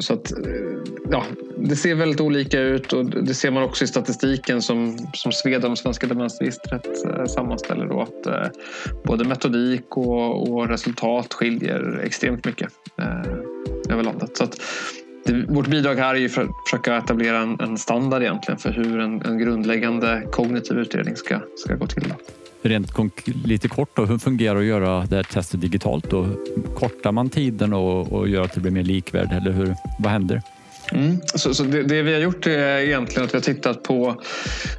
så 0.00 0.14
att, 0.14 0.32
eh, 0.32 0.38
ja, 1.10 1.24
det 1.56 1.76
ser 1.76 1.94
väldigt 1.94 2.20
olika 2.20 2.60
ut 2.60 2.92
och 2.92 3.06
det 3.06 3.34
ser 3.34 3.50
man 3.50 3.62
också 3.62 3.84
i 3.84 3.86
statistiken 3.86 4.62
som, 4.62 4.98
som 5.14 5.32
Svedom, 5.32 5.76
Svenska 5.76 6.06
demensregistret, 6.06 6.88
sammanställer 7.30 7.86
då 7.86 8.00
att 8.00 8.52
både 9.04 9.24
metodik 9.24 9.96
och, 9.96 10.52
och 10.52 10.68
resultat 10.68 11.34
skiljer 11.34 12.00
extremt 12.04 12.44
mycket 12.44 12.68
över 13.88 14.02
landet. 14.02 14.36
Så 14.36 14.44
att, 14.44 14.60
det, 15.24 15.32
vårt 15.48 15.66
bidrag 15.66 15.94
här 15.94 16.14
är 16.14 16.18
ju 16.18 16.28
för 16.28 16.42
att 16.42 16.50
försöka 16.66 16.96
etablera 16.96 17.38
en, 17.38 17.60
en 17.60 17.78
standard 17.78 18.22
egentligen 18.22 18.58
för 18.58 18.70
hur 18.70 19.00
en, 19.00 19.22
en 19.22 19.38
grundläggande 19.38 20.22
kognitiv 20.30 20.78
utredning 20.78 21.16
ska, 21.16 21.40
ska 21.56 21.74
gå 21.74 21.86
till. 21.86 22.14
Rent 22.62 22.92
lite 23.44 23.68
kort 23.68 23.96
då, 23.96 24.04
hur 24.04 24.18
fungerar 24.18 24.54
det 24.54 24.60
att 24.60 24.66
göra 24.66 25.06
det 25.06 25.16
här 25.16 25.22
testet 25.22 25.60
digitalt? 25.60 26.10
Då? 26.10 26.26
Kortar 26.74 27.12
man 27.12 27.30
tiden 27.30 27.72
och, 27.72 28.12
och 28.12 28.28
gör 28.28 28.42
att 28.42 28.52
det 28.52 28.60
blir 28.60 28.72
mer 28.72 28.82
likvärdigt 28.82 29.32
eller 29.32 29.52
hur, 29.52 29.74
vad 29.98 30.12
händer? 30.12 30.42
Mm. 30.92 31.20
Så, 31.34 31.54
så 31.54 31.62
det, 31.62 31.82
det, 31.82 32.02
vi 32.02 32.12
har 32.12 32.20
gjort 32.20 32.46
är 32.46 32.78
egentligen 32.78 33.24
att 33.24 33.34
vi 33.34 33.38
har 33.38 33.42
tittat 33.42 33.82
på 33.82 34.22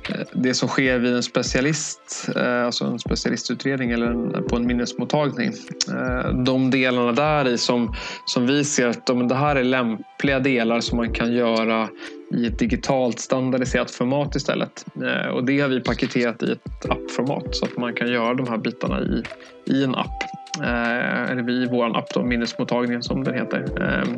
eh, 0.09 0.15
det 0.33 0.53
som 0.53 0.69
sker 0.69 0.99
vid 0.99 1.15
en 1.15 1.23
specialist, 1.23 2.29
eh, 2.35 2.65
alltså 2.65 2.85
en 2.85 2.99
specialistutredning 2.99 3.91
eller 3.91 4.05
en, 4.05 4.47
på 4.49 4.55
en 4.55 4.67
minnesmottagning. 4.67 5.53
Eh, 5.89 6.33
de 6.33 6.71
delarna 6.71 7.11
där 7.11 7.47
i 7.47 7.57
som, 7.57 7.95
som 8.25 8.47
vi 8.47 8.63
ser 8.63 8.87
att 8.87 9.05
de, 9.05 9.27
det 9.27 9.35
här 9.35 9.55
är 9.55 9.63
lämpliga 9.63 10.39
delar 10.39 10.79
som 10.79 10.97
man 10.97 11.13
kan 11.13 11.33
göra 11.33 11.89
i 12.33 12.45
ett 12.45 12.59
digitalt 12.59 13.19
standardiserat 13.19 13.91
format 13.91 14.35
istället. 14.35 14.85
Eh, 15.03 15.27
och 15.27 15.45
det 15.45 15.59
har 15.59 15.69
vi 15.69 15.81
paketerat 15.81 16.43
i 16.43 16.51
ett 16.51 16.89
appformat 16.89 17.55
så 17.55 17.65
att 17.65 17.77
man 17.77 17.93
kan 17.93 18.11
göra 18.11 18.33
de 18.33 18.47
här 18.47 18.57
bitarna 18.57 19.01
i, 19.01 19.23
i 19.65 19.83
en 19.83 19.95
app. 19.95 20.23
Eh, 20.59 21.31
eller 21.31 21.43
vi 21.43 21.53
i 21.53 21.67
vår 21.71 21.97
app, 21.97 22.13
då, 22.13 22.23
minnesmottagningen 22.23 23.03
som 23.03 23.23
den 23.23 23.33
heter. 23.33 23.65
Eh, 23.81 24.13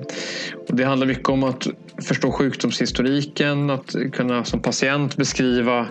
och 0.69 0.75
det 0.75 0.83
handlar 0.83 1.07
mycket 1.07 1.29
om 1.29 1.43
att 1.43 1.67
förstå 2.01 2.31
sjukdomshistoriken, 2.31 3.69
att 3.69 3.95
kunna 4.11 4.43
som 4.43 4.61
patient 4.61 5.17
beskriva 5.17 5.87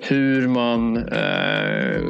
hur 0.00 0.48
man 0.48 0.96
eh, 0.96 2.02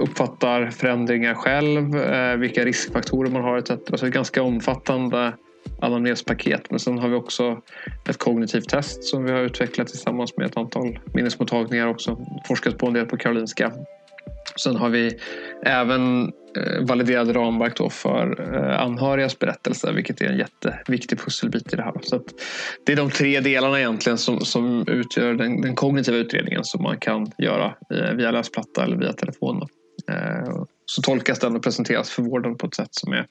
uppfattar 0.00 0.70
förändringar 0.70 1.34
själv, 1.34 1.96
eh, 1.96 2.36
vilka 2.36 2.64
riskfaktorer 2.64 3.30
man 3.30 3.42
har 3.42 3.58
etc. 3.58 3.70
Alltså 3.70 4.06
ett 4.06 4.12
ganska 4.12 4.42
omfattande 4.42 5.32
anamnespaket. 5.80 6.70
Men 6.70 6.78
sen 6.78 6.98
har 6.98 7.08
vi 7.08 7.14
också 7.14 7.60
ett 8.08 8.18
kognitivt 8.18 8.68
test 8.68 9.04
som 9.04 9.24
vi 9.24 9.32
har 9.32 9.40
utvecklat 9.40 9.88
tillsammans 9.88 10.36
med 10.36 10.46
ett 10.46 10.56
antal 10.56 10.98
minnesmottagningar 11.14 11.86
också. 11.86 12.18
Forskat 12.48 12.78
på 12.78 12.86
en 12.86 12.92
del 12.92 13.06
på 13.06 13.16
Karolinska 13.16 13.72
Sen 14.56 14.76
har 14.76 14.88
vi 14.88 15.18
även 15.62 16.32
eh, 16.56 16.86
validerade 16.86 17.32
ramverk 17.32 17.76
då 17.76 17.90
för 17.90 18.54
eh, 18.54 18.80
anhörigas 18.80 19.38
berättelser 19.38 19.92
vilket 19.92 20.20
är 20.20 20.26
en 20.26 20.38
jätteviktig 20.38 21.18
pusselbit 21.18 21.72
i 21.72 21.76
det 21.76 21.82
här. 21.82 21.94
Så 22.02 22.22
det 22.86 22.92
är 22.92 22.96
de 22.96 23.10
tre 23.10 23.40
delarna 23.40 23.78
egentligen 23.78 24.18
som, 24.18 24.40
som 24.40 24.88
utgör 24.88 25.34
den, 25.34 25.60
den 25.60 25.74
kognitiva 25.74 26.16
utredningen 26.16 26.64
som 26.64 26.82
man 26.82 26.98
kan 26.98 27.32
göra 27.38 27.74
eh, 27.94 28.12
via 28.12 28.30
läsplatta 28.30 28.84
eller 28.84 28.96
via 28.96 29.12
telefon. 29.12 29.66
Så 30.94 31.02
tolkas 31.02 31.38
den 31.38 31.56
och 31.56 31.62
presenteras 31.62 32.10
för 32.10 32.22
vården 32.22 32.56
på 32.56 32.66
ett 32.66 32.74
sätt 32.74 32.88
som 32.90 33.12
är 33.12 33.26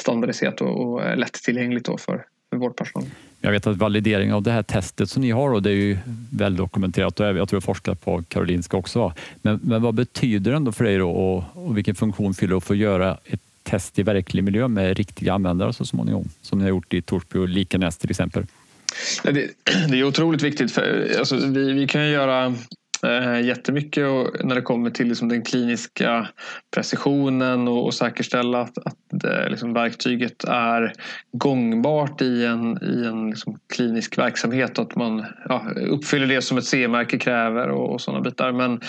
standardiserat 0.00 0.60
och, 0.60 0.94
och 0.94 1.18
lättillgängligt 1.18 1.86
då 1.86 1.98
för, 1.98 2.24
för 2.50 2.56
vårdpersonalen. 2.56 3.10
Jag 3.40 3.50
vet 3.50 3.66
att 3.66 3.76
validering 3.76 4.32
av 4.32 4.42
det 4.42 4.50
här 4.50 4.62
testet 4.62 5.10
som 5.10 5.22
ni 5.22 5.30
har, 5.30 5.50
och 5.50 5.62
det 5.62 5.70
är 5.70 5.74
ju 5.74 5.98
väl 6.32 6.56
dokumenterat 6.56 7.20
och 7.20 7.26
jag 7.26 7.48
tror 7.48 7.56
jag 7.56 7.64
forskat 7.64 8.04
på 8.04 8.22
Karolinska 8.28 8.76
också. 8.76 9.12
Men, 9.42 9.60
men 9.62 9.82
vad 9.82 9.94
betyder 9.94 10.50
det 10.50 10.56
ändå 10.56 10.72
för 10.72 10.84
dig 10.84 10.98
då 10.98 11.10
och, 11.10 11.44
och 11.66 11.76
vilken 11.76 11.94
funktion 11.94 12.34
fyller 12.34 12.50
det 12.50 12.56
att 12.56 12.64
få 12.64 12.74
göra 12.74 13.18
ett 13.24 13.40
test 13.62 13.98
i 13.98 14.02
verklig 14.02 14.44
miljö 14.44 14.68
med 14.68 14.96
riktiga 14.96 15.34
användare 15.34 15.72
så 15.72 15.84
småningom? 15.84 16.28
Som 16.42 16.58
ni 16.58 16.64
har 16.64 16.70
gjort 16.70 16.94
i 16.94 17.02
Torsby 17.02 17.38
och 17.38 17.48
Likenäs 17.48 17.96
till 17.96 18.10
exempel. 18.10 18.46
Det, 19.22 19.30
det 19.88 19.98
är 19.98 20.04
otroligt 20.04 20.42
viktigt. 20.42 20.72
För, 20.72 21.14
alltså, 21.18 21.36
vi, 21.36 21.72
vi 21.72 21.86
kan 21.86 22.08
göra 22.10 22.54
eh, 23.04 23.40
jättemycket 23.40 24.06
och 24.06 24.44
när 24.44 24.54
det 24.54 24.62
kommer 24.62 24.90
till 24.90 25.08
liksom 25.08 25.28
den 25.28 25.42
kliniska 25.42 26.28
precisionen 26.74 27.68
och, 27.68 27.84
och 27.84 27.94
säkerställa 27.94 28.60
att, 28.60 28.78
att 28.78 28.96
det, 29.10 29.48
liksom 29.48 29.72
verktyget 29.72 30.44
är 30.44 30.92
gångbart 31.32 32.22
i 32.22 32.44
en, 32.44 32.78
i 32.82 33.06
en 33.06 33.30
liksom 33.30 33.58
klinisk 33.74 34.18
verksamhet 34.18 34.78
och 34.78 34.84
att 34.84 34.96
man 34.96 35.24
ja, 35.48 35.66
uppfyller 35.76 36.26
det 36.26 36.42
som 36.42 36.58
ett 36.58 36.64
CE-märke 36.64 37.18
kräver 37.18 37.68
och, 37.68 37.92
och 37.92 38.00
sådana 38.00 38.20
bitar. 38.20 38.52
Men 38.52 38.80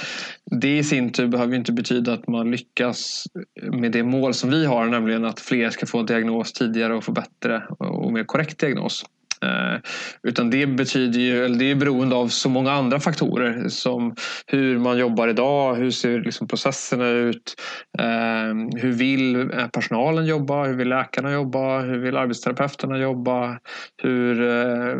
det 0.46 0.78
i 0.78 0.84
sin 0.84 1.12
tur 1.12 1.28
behöver 1.28 1.56
inte 1.56 1.72
betyda 1.72 2.14
att 2.14 2.28
man 2.28 2.52
lyckas 2.52 3.24
med 3.72 3.92
det 3.92 4.04
mål 4.04 4.34
som 4.34 4.50
vi 4.50 4.66
har, 4.66 4.86
nämligen 4.86 5.26
att 5.26 5.40
fler 5.40 5.70
ska 5.70 5.86
få 5.86 6.00
en 6.00 6.06
diagnos 6.06 6.54
tidigare 6.54 6.96
och 6.96 7.04
få 7.04 7.12
bättre 7.12 7.64
och 7.80 8.14
mer 8.14 8.24
korrekt 8.24 8.60
diagnos. 8.60 9.06
Eh, 9.46 9.80
utan 10.24 10.50
det 10.50 10.68
betyder 10.68 11.20
ju, 11.20 11.46
eller 11.46 11.60
det 11.60 11.72
är 11.72 11.76
beroende 11.76 12.16
av 12.16 12.28
så 12.28 12.50
många 12.50 12.72
andra 12.72 13.00
faktorer 13.00 13.70
som 13.70 14.16
hur 14.48 14.80
man 14.80 14.98
jobbar 14.98 15.28
idag, 15.28 15.76
hur 15.76 15.92
ser 15.92 16.22
liksom 16.22 16.48
processerna 16.48 17.10
ut, 17.10 17.56
eh, 18.00 18.82
hur 18.82 18.92
vill 18.92 19.36
eh, 19.36 19.68
personalen 19.68 20.26
jobba, 20.26 20.64
hur 20.64 20.74
vill 20.74 20.90
läkarna 20.90 21.32
jobba, 21.32 21.80
hur 21.80 22.00
vill 22.00 22.18
arbetsterapeuterna 22.18 22.98
jobba, 22.98 23.60
hur 24.04 24.38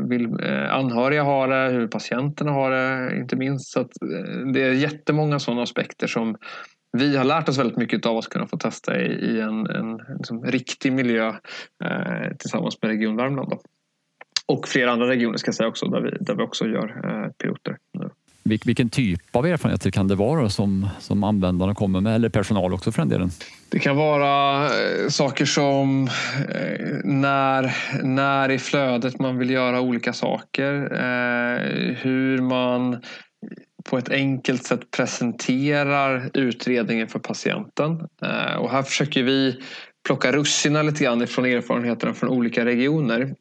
vill 0.10 0.28
anhöriga 0.70 1.24
ha 1.24 1.48
det, 1.48 1.72
hur 1.72 1.88
patienterna 1.88 2.52
har 2.52 2.72
det 2.72 3.18
inte 3.18 3.36
minst. 3.36 3.72
Så 3.72 3.88
det 4.54 4.64
är 4.64 4.72
jättemånga 4.72 5.40
sådana 5.40 5.62
aspekter 5.64 6.08
som 6.08 6.36
vi 6.98 7.18
har 7.18 7.24
lärt 7.24 7.50
oss 7.50 7.58
väldigt 7.58 7.78
mycket 7.78 8.06
av 8.06 8.18
att 8.18 8.30
kunna 8.30 8.48
få 8.48 8.58
testa 8.58 9.00
i, 9.00 9.40
en, 9.40 9.68
en 9.68 9.98
liksom, 10.18 10.46
riktig 10.46 10.94
miljö 10.94 11.28
eh, 11.84 12.38
tillsammans 12.40 12.82
med 12.82 12.92
Region 12.92 13.16
Värmland. 13.16 13.50
Då. 13.50 13.62
Och 14.48 14.68
flera 14.68 14.92
andra 14.92 15.08
regioner 15.08 15.38
ska 15.38 15.48
jag 15.48 15.56
säga 15.56 15.70
också 15.70 15.86
där 15.86 16.02
vi, 16.02 16.12
där 16.20 16.36
vi 16.36 16.44
också 16.44 16.68
gör 16.68 17.02
eh, 17.04 17.32
piloter. 17.32 17.78
Vilken 18.44 18.90
typ 18.90 19.36
av 19.36 19.46
erfarenheter 19.46 19.92
kan 19.92 20.08
det 20.08 20.16
vara 20.16 20.50
som, 20.50 20.90
som 21.00 21.24
användarna 21.24 21.76
kommer 21.76 22.02
med 22.02 22.16
eller 22.16 22.30
personal 22.30 22.74
också 22.74 22.92
för 22.92 23.02
den 23.02 23.10
delen? 23.10 23.30
Det 23.70 23.80
kan 23.80 23.96
vara 23.96 24.66
eh, 24.66 25.10
saker 25.10 25.46
som 25.46 26.08
eh, 26.50 26.96
när, 27.04 27.76
när 28.04 28.52
i 28.52 28.60
flödet 28.60 29.20
man 29.20 29.38
vill 29.38 29.50
göra 29.50 29.82
olika 29.82 30.14
saker. 30.14 30.68
hur 32.02 32.42
man 32.42 33.02
på 33.90 33.98
ett 33.98 34.10
enkelt 34.10 34.64
sätt 34.64 34.92
presenterar 34.98 36.30
utredningen 36.34 37.08
för 37.08 37.20
patienten. 37.20 38.02
och 38.60 38.72
här 38.72 38.84
försöker 38.84 39.24
vi 39.24 39.60
plocka 40.08 40.32
russinen 40.32 40.86
lite 40.86 41.04
grann 41.04 41.28
från 41.28 41.46
erfarenheterna 41.46 42.14
från 42.14 42.30
olika 42.30 42.66
regioner 42.66 43.34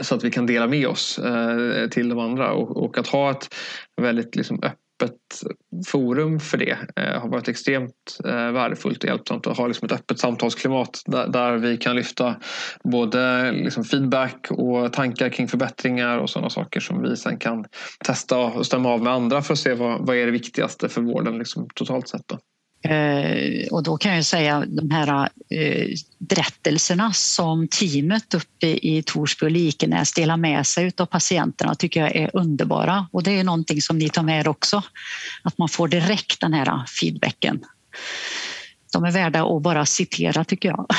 så 0.00 0.14
att 0.14 0.24
vi 0.24 0.30
kan 0.30 0.46
dela 0.46 0.66
med 0.66 0.86
oss 0.86 1.18
eh, 1.18 1.88
till 1.88 2.08
de 2.08 2.18
andra 2.18 2.52
och, 2.52 2.84
och, 2.84 2.98
att 2.98 3.06
ha 3.06 3.30
ett 3.30 3.54
väldigt 4.00 4.36
liksom, 4.36 4.60
öppet 4.62 5.42
forum 5.86 6.40
för 6.40 6.58
det 6.58 6.78
eh, 6.96 7.20
har 7.20 7.28
varit 7.28 7.48
extremt 7.48 8.18
eh, 8.24 8.50
värdefullt 8.50 9.04
och 9.04 9.08
hjälpsamt 9.08 9.46
att 9.46 9.56
ha 9.56 9.66
liksom, 9.66 9.86
ett 9.86 9.92
öppet 9.92 10.18
samtalsklimat 10.18 11.02
där, 11.06 11.28
där 11.28 11.56
vi 11.56 11.76
kan 11.76 11.96
lyfta 11.96 12.36
både 12.84 13.52
liksom, 13.52 13.84
feedback 13.84 14.46
och 14.50 14.92
tankar 14.92 15.28
kring 15.28 15.48
förbättringar 15.48 16.18
och 16.18 16.30
sådana 16.30 16.50
saker 16.50 16.80
som 16.80 17.02
vi 17.02 17.16
sen 17.16 17.38
kan 17.38 17.64
testa 18.04 18.38
och 18.38 18.66
stämma 18.66 18.88
av 18.88 19.02
med 19.02 19.12
andra 19.12 19.42
för 19.42 19.52
att 19.52 19.58
se 19.58 19.74
vad, 19.74 20.06
vad 20.06 20.16
är 20.16 20.26
det 20.26 20.32
viktigaste 20.32 20.88
för 20.88 21.00
vården 21.00 21.38
liksom, 21.38 21.68
totalt 21.74 22.08
sett. 22.08 22.28
Då. 22.28 22.38
Eh, 22.82 23.66
och 23.70 23.82
då 23.82 23.96
kan 23.96 24.14
jag 24.14 24.24
säga 24.24 24.64
de 24.68 24.90
här 24.90 25.28
eh, 25.50 25.88
berättelserna 26.18 27.12
som 27.12 27.68
teamet 27.68 28.34
uppe 28.34 28.66
i 28.66 29.02
Torsby 29.06 29.46
och 29.46 29.50
Likenäs 29.50 30.12
delar 30.12 30.36
med 30.36 30.66
sig 30.66 30.92
av 30.98 31.06
patienterna 31.06 31.74
tycker 31.74 32.00
jag 32.00 32.16
är 32.16 32.30
underbara. 32.32 33.06
Och 33.12 33.22
det 33.22 33.38
är 33.38 33.44
någonting 33.44 33.82
som 33.82 33.98
ni 33.98 34.08
tar 34.08 34.22
med 34.22 34.40
er 34.40 34.48
också, 34.48 34.82
att 35.42 35.58
man 35.58 35.68
får 35.68 35.88
direkt 35.88 36.40
den 36.40 36.52
här 36.52 36.66
eh, 36.66 36.84
feedbacken. 36.84 37.64
De 38.92 39.04
är 39.04 39.12
värda 39.12 39.56
att 39.56 39.62
bara 39.62 39.86
citera 39.86 40.44
tycker 40.44 40.68
jag. 40.68 40.86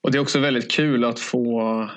Och 0.00 0.12
det 0.12 0.18
är 0.18 0.22
också 0.22 0.38
väldigt 0.38 0.70
kul 0.70 1.04
att 1.04 1.20
få 1.20 1.90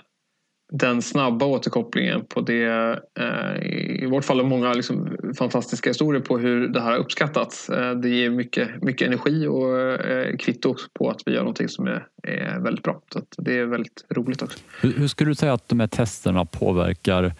den 0.70 1.02
snabba 1.02 1.46
återkopplingen 1.46 2.26
på 2.26 2.42
det. 2.42 3.00
Eh, 3.20 3.66
I 4.04 4.06
vårt 4.06 4.26
fall 4.26 4.44
många 4.44 4.74
liksom 4.74 5.18
fantastiska 5.38 5.90
historier 5.90 6.22
på 6.22 6.38
hur 6.38 6.68
det 6.68 6.82
här 6.82 6.92
har 6.92 6.98
uppskattats. 6.98 7.70
Eh, 7.70 7.92
det 7.92 8.10
ger 8.10 8.30
mycket, 8.30 8.84
mycket 8.84 9.08
energi 9.08 9.48
och 9.48 9.80
eh, 9.80 10.38
kvitto 10.38 10.76
på 10.94 11.10
att 11.10 11.22
vi 11.26 11.32
gör 11.32 11.40
någonting 11.40 11.70
som 11.70 11.88
är, 11.88 12.08
är 12.24 12.60
väldigt 12.60 12.84
bra. 12.84 13.02
Så 13.14 13.22
det 13.38 13.58
är 13.58 13.66
väldigt 13.66 14.06
roligt 14.10 14.42
också. 14.42 14.60
Hur, 14.82 14.94
hur 14.94 15.08
skulle 15.08 15.32
du 15.32 15.36
säga 15.36 15.54
att 15.54 15.70
de 15.70 15.80
här 15.80 15.88
testerna 15.88 16.46
påverkar 16.46 17.34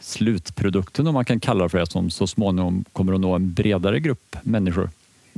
slutprodukten 0.00 1.06
om 1.06 1.14
man 1.14 1.24
kan 1.24 1.40
kalla 1.40 1.62
det 1.62 1.68
för 1.68 1.78
det 1.78 1.86
som 1.86 2.10
så 2.10 2.26
småningom 2.26 2.84
kommer 2.92 3.12
att 3.12 3.20
nå 3.20 3.34
en 3.34 3.52
bredare 3.52 4.00
grupp 4.00 4.36
människor? 4.42 4.90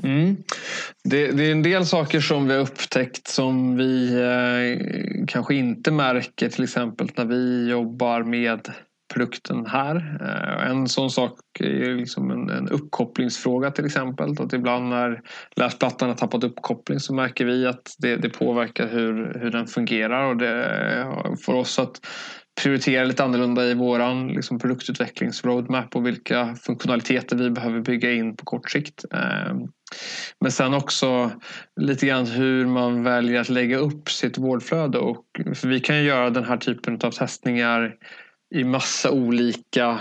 Mm. 0.03 0.37
Det, 1.05 1.33
det, 1.33 1.47
är 1.47 1.53
en 1.53 1.63
del 1.63 1.87
saker 1.87 2.21
som 2.21 2.49
vi 2.49 2.55
har 2.55 2.61
upptäckt 2.61 3.29
som 3.29 3.77
vi 3.77 4.15
eh, 4.15 5.27
kanske 5.27 5.55
inte 5.55 5.91
märker 5.91 6.49
till 6.49 6.65
exempel 6.65 7.09
när 7.17 7.25
vi 7.25 7.71
jobbar 7.71 8.23
med 8.23 8.71
produkten 9.15 9.67
här. 9.67 10.19
Eh, 10.21 10.71
en 10.71 10.89
sån 10.89 11.11
sak 11.11 11.39
är 11.61 11.97
liksom 11.97 12.31
en, 12.31 12.51
en, 12.51 12.69
uppkopplingsfråga 12.69 13.71
till 13.71 13.87
exempel. 13.87 14.35
Att 14.39 14.53
ibland 14.53 14.89
när 14.89 15.23
läsplattan 15.57 16.09
har 16.09 16.17
tappat 16.17 16.45
uppkoppling 16.45 17.01
så 17.01 17.15
märker 17.15 17.45
vi 17.45 17.67
att 17.67 17.95
det, 17.99 18.17
det 18.17 18.29
påverkar 18.29 18.89
hur, 18.89 19.39
hur 19.41 19.51
den 19.51 19.67
fungerar 19.67 20.29
och 20.29 20.37
det 20.37 20.65
eh, 20.65 21.35
för 21.45 21.55
oss 21.55 21.79
att 21.79 22.01
prioritera 22.63 23.05
lite 23.05 23.25
annorlunda 23.25 23.65
i 23.65 23.75
våran 23.75 24.29
liksom, 24.29 24.59
produktutvecklingsroadmap 24.59 25.97
och 25.97 26.07
vilka 26.07 26.55
funktionaliteter 26.55 27.37
vi 27.37 27.51
behöver 27.51 27.81
bygga 27.81 28.13
in 28.13 28.37
på 28.37 28.45
kort 28.45 28.71
sikt. 28.71 29.05
Ehm, 29.13 29.69
men 30.41 30.53
sen 30.53 30.75
också 30.75 31.31
lite 31.81 32.07
grann 32.07 32.27
hur 32.27 32.67
man 32.67 33.03
väljer 33.03 33.41
att 33.41 33.49
lägga 33.49 33.79
upp 33.79 34.11
sitt 34.11 34.39
vårdflöde. 34.39 34.99
Och, 34.99 35.25
för 35.55 35.69
vi 35.69 35.81
kan 35.81 35.97
ju 35.97 36.03
göra 36.03 36.31
den 36.31 36.45
här 36.45 36.57
typen 36.57 36.99
av 37.03 37.11
testningar 37.11 37.95
i 38.55 38.65
massa 38.65 39.11
olika 39.11 40.01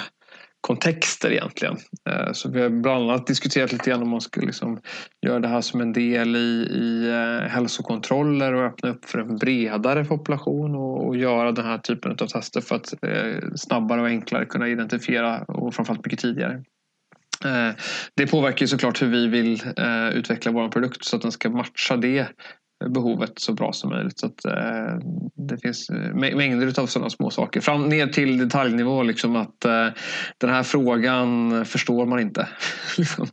kontexter 0.67 1.31
egentligen. 1.31 1.77
Eh, 2.09 2.31
så 2.31 2.51
vi 2.51 2.61
har 2.61 2.69
bland 2.69 3.11
annat 3.11 3.27
diskuterat 3.27 3.71
lite 3.71 3.89
grann 3.89 4.01
om 4.01 4.09
man 4.09 4.21
ska 4.21 4.41
liksom 4.41 4.79
göra 5.25 5.39
det 5.39 5.47
här 5.47 5.61
som 5.61 5.81
en 5.81 5.93
del 5.93 6.35
i, 6.35 6.67
i 6.71 7.09
eh, 7.09 7.49
hälsokontroller 7.49 8.53
och 8.53 8.65
öppna 8.65 8.89
upp 8.89 9.05
för 9.05 9.19
en 9.19 9.37
bredare 9.37 10.05
population 10.05 10.75
och, 10.75 11.07
och 11.07 11.17
göra 11.17 11.51
den 11.51 11.65
här 11.65 11.77
typen 11.77 12.11
av 12.11 12.27
tester 12.27 12.61
för 12.61 12.75
att 12.75 12.93
eh, 13.03 13.49
snabbare 13.55 14.01
och 14.01 14.07
enklare 14.07 14.45
kunna 14.45 14.67
identifiera 14.67 15.43
och 15.43 15.73
framförallt 15.73 16.05
mycket 16.05 16.19
tidigare. 16.19 16.63
Eh, 17.45 17.75
det 18.15 18.27
påverkar 18.27 18.61
ju 18.63 18.67
såklart 18.67 19.01
hur 19.01 19.07
vi 19.07 19.27
vill 19.27 19.61
utveckla 20.13 20.51
vår 20.51 20.69
produkt 20.69 21.05
så 21.05 21.15
att 21.15 21.21
den 21.21 21.31
ska 21.31 21.49
matcha 21.49 21.97
det 21.97 22.27
behovet 22.89 23.31
så 23.35 23.53
bra 23.53 23.73
som 23.73 23.89
möjligt. 23.89 24.19
Så 24.19 24.25
att, 24.25 24.45
eh, 24.45 24.97
det 25.35 25.57
finns 25.57 25.89
eh, 25.89 26.15
mängder 26.15 26.79
av 26.79 26.87
sådana 26.87 27.09
små 27.09 27.29
saker. 27.29 27.61
Fram, 27.61 27.89
ner 27.89 28.07
till 28.07 28.37
detaljnivå, 28.37 29.03
liksom 29.03 29.35
att 29.35 29.65
eh, 29.65 29.87
den 30.37 30.49
här 30.49 30.63
frågan 30.63 31.65
förstår 31.65 32.05
man 32.05 32.19
inte. 32.19 32.47
Liksom. 32.97 33.27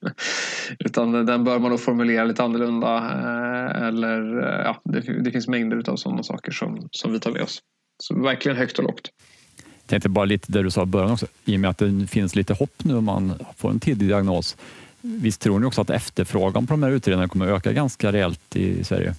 Utan 0.79 1.27
den 1.27 1.45
bör 1.45 1.59
man 1.59 1.71
då 1.71 1.79
formulera 1.79 2.25
lite 2.25 2.43
annorlunda. 2.43 2.97
Eh, 2.97 3.87
eller, 3.87 4.39
eh, 4.39 4.65
ja, 4.65 4.81
det, 4.85 5.01
det, 5.01 5.31
finns 5.31 5.49
mängder 5.49 5.91
av 5.91 5.97
sådana 5.97 6.23
saker 6.23 6.53
som, 6.53 6.89
som 6.91 7.13
vi 7.13 7.21
tar 7.21 7.33
med 7.33 7.43
oss. 7.43 7.59
Så 8.03 8.23
verkligen 8.23 8.59
högt 8.59 8.79
och 8.79 8.85
lågt. 8.85 9.11
Jag 9.57 9.87
tänkte 9.87 10.09
bara 10.09 10.25
lite 10.25 10.53
det 10.53 10.63
du 10.63 10.71
sa 10.71 10.83
i 10.83 10.87
början 10.87 11.11
också, 11.11 11.27
i 11.45 11.57
och 11.57 11.61
med 11.61 11.71
att 11.71 11.79
det 11.79 12.07
finns 12.07 12.37
lite 12.37 12.55
hopp 12.55 12.85
nu 12.85 12.97
om 12.97 13.05
man 13.05 13.33
får 13.57 13.71
en 13.71 13.81
tidig 13.81 14.09
diagnos. 14.09 14.57
Visst 15.01 15.41
tror 15.41 15.59
ni 15.59 15.67
också 15.67 15.81
att 15.81 15.91
efterfrågan 15.91 16.67
på 16.67 16.73
de 16.73 16.83
här 16.83 16.91
utredningarna 16.91 17.29
kommer 17.29 17.47
att 17.47 17.57
öka 17.57 17.73
ganska 17.73 18.13
rejält 18.13 18.57
i 18.57 18.85
Sverige? 18.85 19.15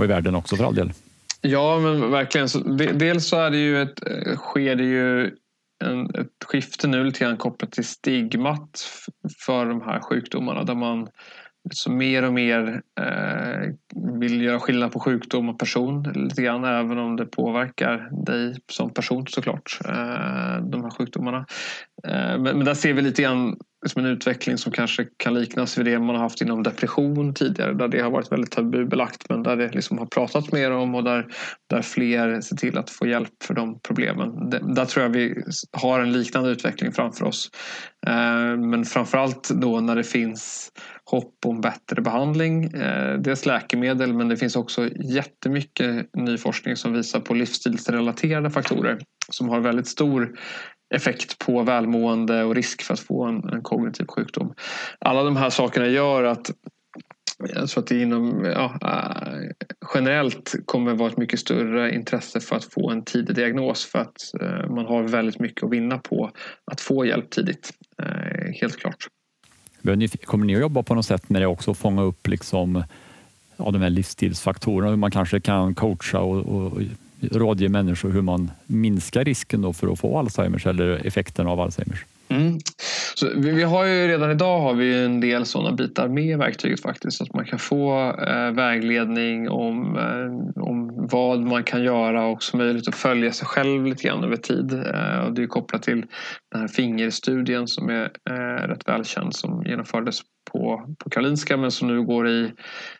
Och 0.00 0.04
i 0.04 0.08
världen 0.08 0.34
också 0.34 0.56
för 0.56 0.64
all 0.64 0.74
del. 0.74 0.92
Ja, 1.40 1.78
men 1.78 2.10
verkligen. 2.10 2.48
Så 2.48 2.58
dels 2.94 3.28
så 3.28 3.40
är 3.40 3.50
det 3.50 3.58
ju 3.58 3.82
ett, 3.82 4.06
eh, 4.06 4.36
sker 4.36 4.76
det 4.76 4.84
ju 4.84 5.30
en, 5.84 6.14
ett 6.14 6.44
skifte 6.44 6.88
nu 6.88 7.04
lite 7.04 7.20
grann 7.20 7.36
kopplat 7.36 7.72
till 7.72 7.84
stigmat 7.84 8.88
för 9.46 9.66
de 9.66 9.80
här 9.82 10.00
sjukdomarna 10.00 10.64
där 10.64 10.74
man 10.74 11.08
så 11.70 11.90
mer 11.90 12.22
och 12.22 12.32
mer 12.32 12.82
eh, 13.00 13.72
vill 14.18 14.42
göra 14.42 14.60
skillnad 14.60 14.92
på 14.92 15.00
sjukdom 15.00 15.48
och 15.48 15.58
person 15.58 16.02
lite 16.02 16.42
grann 16.42 16.64
även 16.64 16.98
om 16.98 17.16
det 17.16 17.26
påverkar 17.26 18.24
dig 18.26 18.56
som 18.72 18.94
person 18.94 19.26
såklart, 19.26 19.78
eh, 19.84 20.64
de 20.70 20.82
här 20.82 20.90
sjukdomarna. 20.98 21.46
Eh, 22.04 22.38
men, 22.38 22.42
men, 22.42 22.64
där 22.64 22.74
ser 22.74 22.92
vi 22.92 23.02
lite 23.02 23.22
grann 23.22 23.56
som 23.86 24.04
en 24.04 24.10
utveckling 24.10 24.58
som 24.58 24.72
kanske 24.72 25.06
kan 25.16 25.34
liknas 25.34 25.78
vid 25.78 25.86
det 25.86 25.98
man 25.98 26.16
har 26.16 26.22
haft 26.22 26.40
inom 26.40 26.62
depression 26.62 27.34
tidigare 27.34 27.72
där 27.72 27.88
det 27.88 28.00
har 28.00 28.10
varit 28.10 28.32
väldigt 28.32 28.50
tabubelagt 28.50 29.28
men 29.28 29.42
där 29.42 29.56
det 29.56 29.74
liksom 29.74 29.98
har 29.98 30.06
pratats 30.06 30.52
mer 30.52 30.70
om 30.70 30.94
och 30.94 31.04
där, 31.04 31.26
där 31.70 31.82
fler 31.82 32.40
ser 32.40 32.56
till 32.56 32.78
att 32.78 32.90
få 32.90 33.06
hjälp 33.06 33.42
för 33.44 33.54
de 33.54 33.80
problemen. 33.80 34.50
Det, 34.50 34.74
där 34.74 34.84
tror 34.84 35.02
jag 35.02 35.10
vi 35.10 35.42
har 35.72 36.00
en 36.00 36.12
liknande 36.12 36.50
utveckling 36.50 36.92
framför 36.92 37.24
oss. 37.24 37.50
Eh, 38.06 38.56
men 38.56 38.84
framförallt 38.84 39.50
då 39.50 39.80
när 39.80 39.96
det 39.96 40.04
finns 40.04 40.70
hopp 41.04 41.34
om 41.46 41.60
bättre 41.60 42.02
behandling. 42.02 42.64
Eh, 42.64 43.18
dels 43.18 43.46
läkemedel 43.46 44.14
men 44.14 44.28
det 44.28 44.36
finns 44.36 44.56
också 44.56 44.88
jättemycket 45.14 46.14
ny 46.16 46.38
forskning 46.38 46.76
som 46.76 46.92
visar 46.92 47.20
på 47.20 47.34
livsstilsrelaterade 47.34 48.50
faktorer 48.50 48.98
som 49.32 49.48
har 49.48 49.60
väldigt 49.60 49.88
stor 49.88 50.38
effekt 50.94 51.38
på 51.38 51.62
välmående 51.62 52.44
och 52.44 52.54
risk 52.54 52.82
för 52.82 52.94
att 52.94 53.00
få 53.00 53.24
en, 53.24 53.48
en 53.48 53.62
kognitiv 53.62 54.06
sjukdom. 54.06 54.54
Alla 54.98 55.22
de 55.22 55.36
här 55.36 55.50
sakerna 55.50 55.86
gör 55.86 56.24
att 56.24 56.50
jag 57.48 57.68
tror 57.68 57.82
att 57.82 57.88
det 57.88 58.02
inom, 58.02 58.44
ja, 58.44 58.78
eh, 58.82 59.68
generellt 59.94 60.54
kommer 60.64 60.94
vara 60.94 61.10
ett 61.10 61.16
mycket 61.16 61.40
större 61.40 61.94
intresse 61.94 62.40
för 62.40 62.56
att 62.56 62.64
få 62.64 62.90
en 62.90 63.04
tidig 63.04 63.36
diagnos 63.36 63.84
för 63.84 63.98
att 63.98 64.16
eh, 64.40 64.70
man 64.70 64.86
har 64.86 65.02
väldigt 65.02 65.38
mycket 65.38 65.64
att 65.64 65.70
vinna 65.70 65.98
på 65.98 66.30
att 66.64 66.80
få 66.80 67.04
hjälp 67.06 67.30
tidigt. 67.30 67.70
Eh, 68.02 68.52
helt 68.60 68.76
klart. 68.76 69.06
Kommer 70.24 70.46
ni 70.46 70.54
att 70.54 70.60
jobba 70.60 70.82
på 70.82 70.94
något 70.94 71.06
sätt 71.06 71.28
med 71.28 71.42
det 71.42 71.46
också, 71.46 71.74
fånga 71.74 72.02
upp 72.02 72.26
liksom, 72.26 72.84
ja, 73.56 73.70
de 73.70 73.82
här 73.82 73.90
livsstilsfaktorerna, 73.90 74.90
hur 74.90 74.96
man 74.96 75.10
kanske 75.10 75.40
kan 75.40 75.74
coacha 75.74 76.18
och, 76.20 76.46
och 76.46 76.82
rådge 77.20 77.68
människor 77.68 78.10
hur 78.10 78.22
man 78.22 78.50
minskar 78.66 79.24
risken 79.24 79.62
då 79.62 79.72
för 79.72 79.92
att 79.92 80.00
få 80.00 80.18
Alzheimers 80.18 80.66
eller 80.66 81.06
effekten 81.06 81.46
av 81.46 81.60
Alzheimers? 81.60 82.04
Mm. 82.30 82.58
Så 83.14 83.28
vi, 83.36 83.50
vi, 83.50 83.62
har 83.62 83.84
ju 83.84 84.08
redan 84.08 84.30
idag 84.30 84.60
har 84.60 84.74
vi 84.74 85.04
en 85.04 85.20
del 85.20 85.46
sådana 85.46 85.72
bitar 85.72 86.08
med 86.08 86.24
i 86.24 86.34
verktyget 86.34 86.82
faktiskt. 86.82 87.16
Så 87.16 87.24
att 87.24 87.34
man 87.34 87.44
kan 87.44 87.58
få 87.58 88.10
eh, 88.10 88.50
vägledning 88.50 89.50
om, 89.50 89.96
eh, 89.96 90.62
om 90.62 91.06
vad 91.10 91.40
man 91.40 91.64
kan 91.64 91.82
göra 91.82 92.24
och 92.24 92.32
också 92.32 92.56
möjligt 92.56 92.88
att 92.88 92.94
följa 92.94 93.32
sig 93.32 93.46
själv 93.46 93.86
lite 93.86 94.02
grann 94.02 94.24
över 94.24 94.36
tid. 94.36 94.72
Eh, 94.72 95.18
och 95.18 95.32
det 95.34 95.42
är 95.42 95.46
kopplat 95.46 95.82
till 95.82 96.06
den 96.52 96.60
här 96.60 96.68
fingerstudien 96.68 97.68
som 97.68 97.88
är 97.88 98.10
eh, 98.30 98.68
rätt 98.68 98.88
välkänd 98.88 99.34
som 99.34 99.62
genomfördes 99.66 100.20
på, 100.52 100.94
på 100.98 101.10
Karolinska 101.10 101.56
men 101.56 101.70
som 101.70 101.88
nu 101.88 102.02
går 102.02 102.28
i 102.28 102.52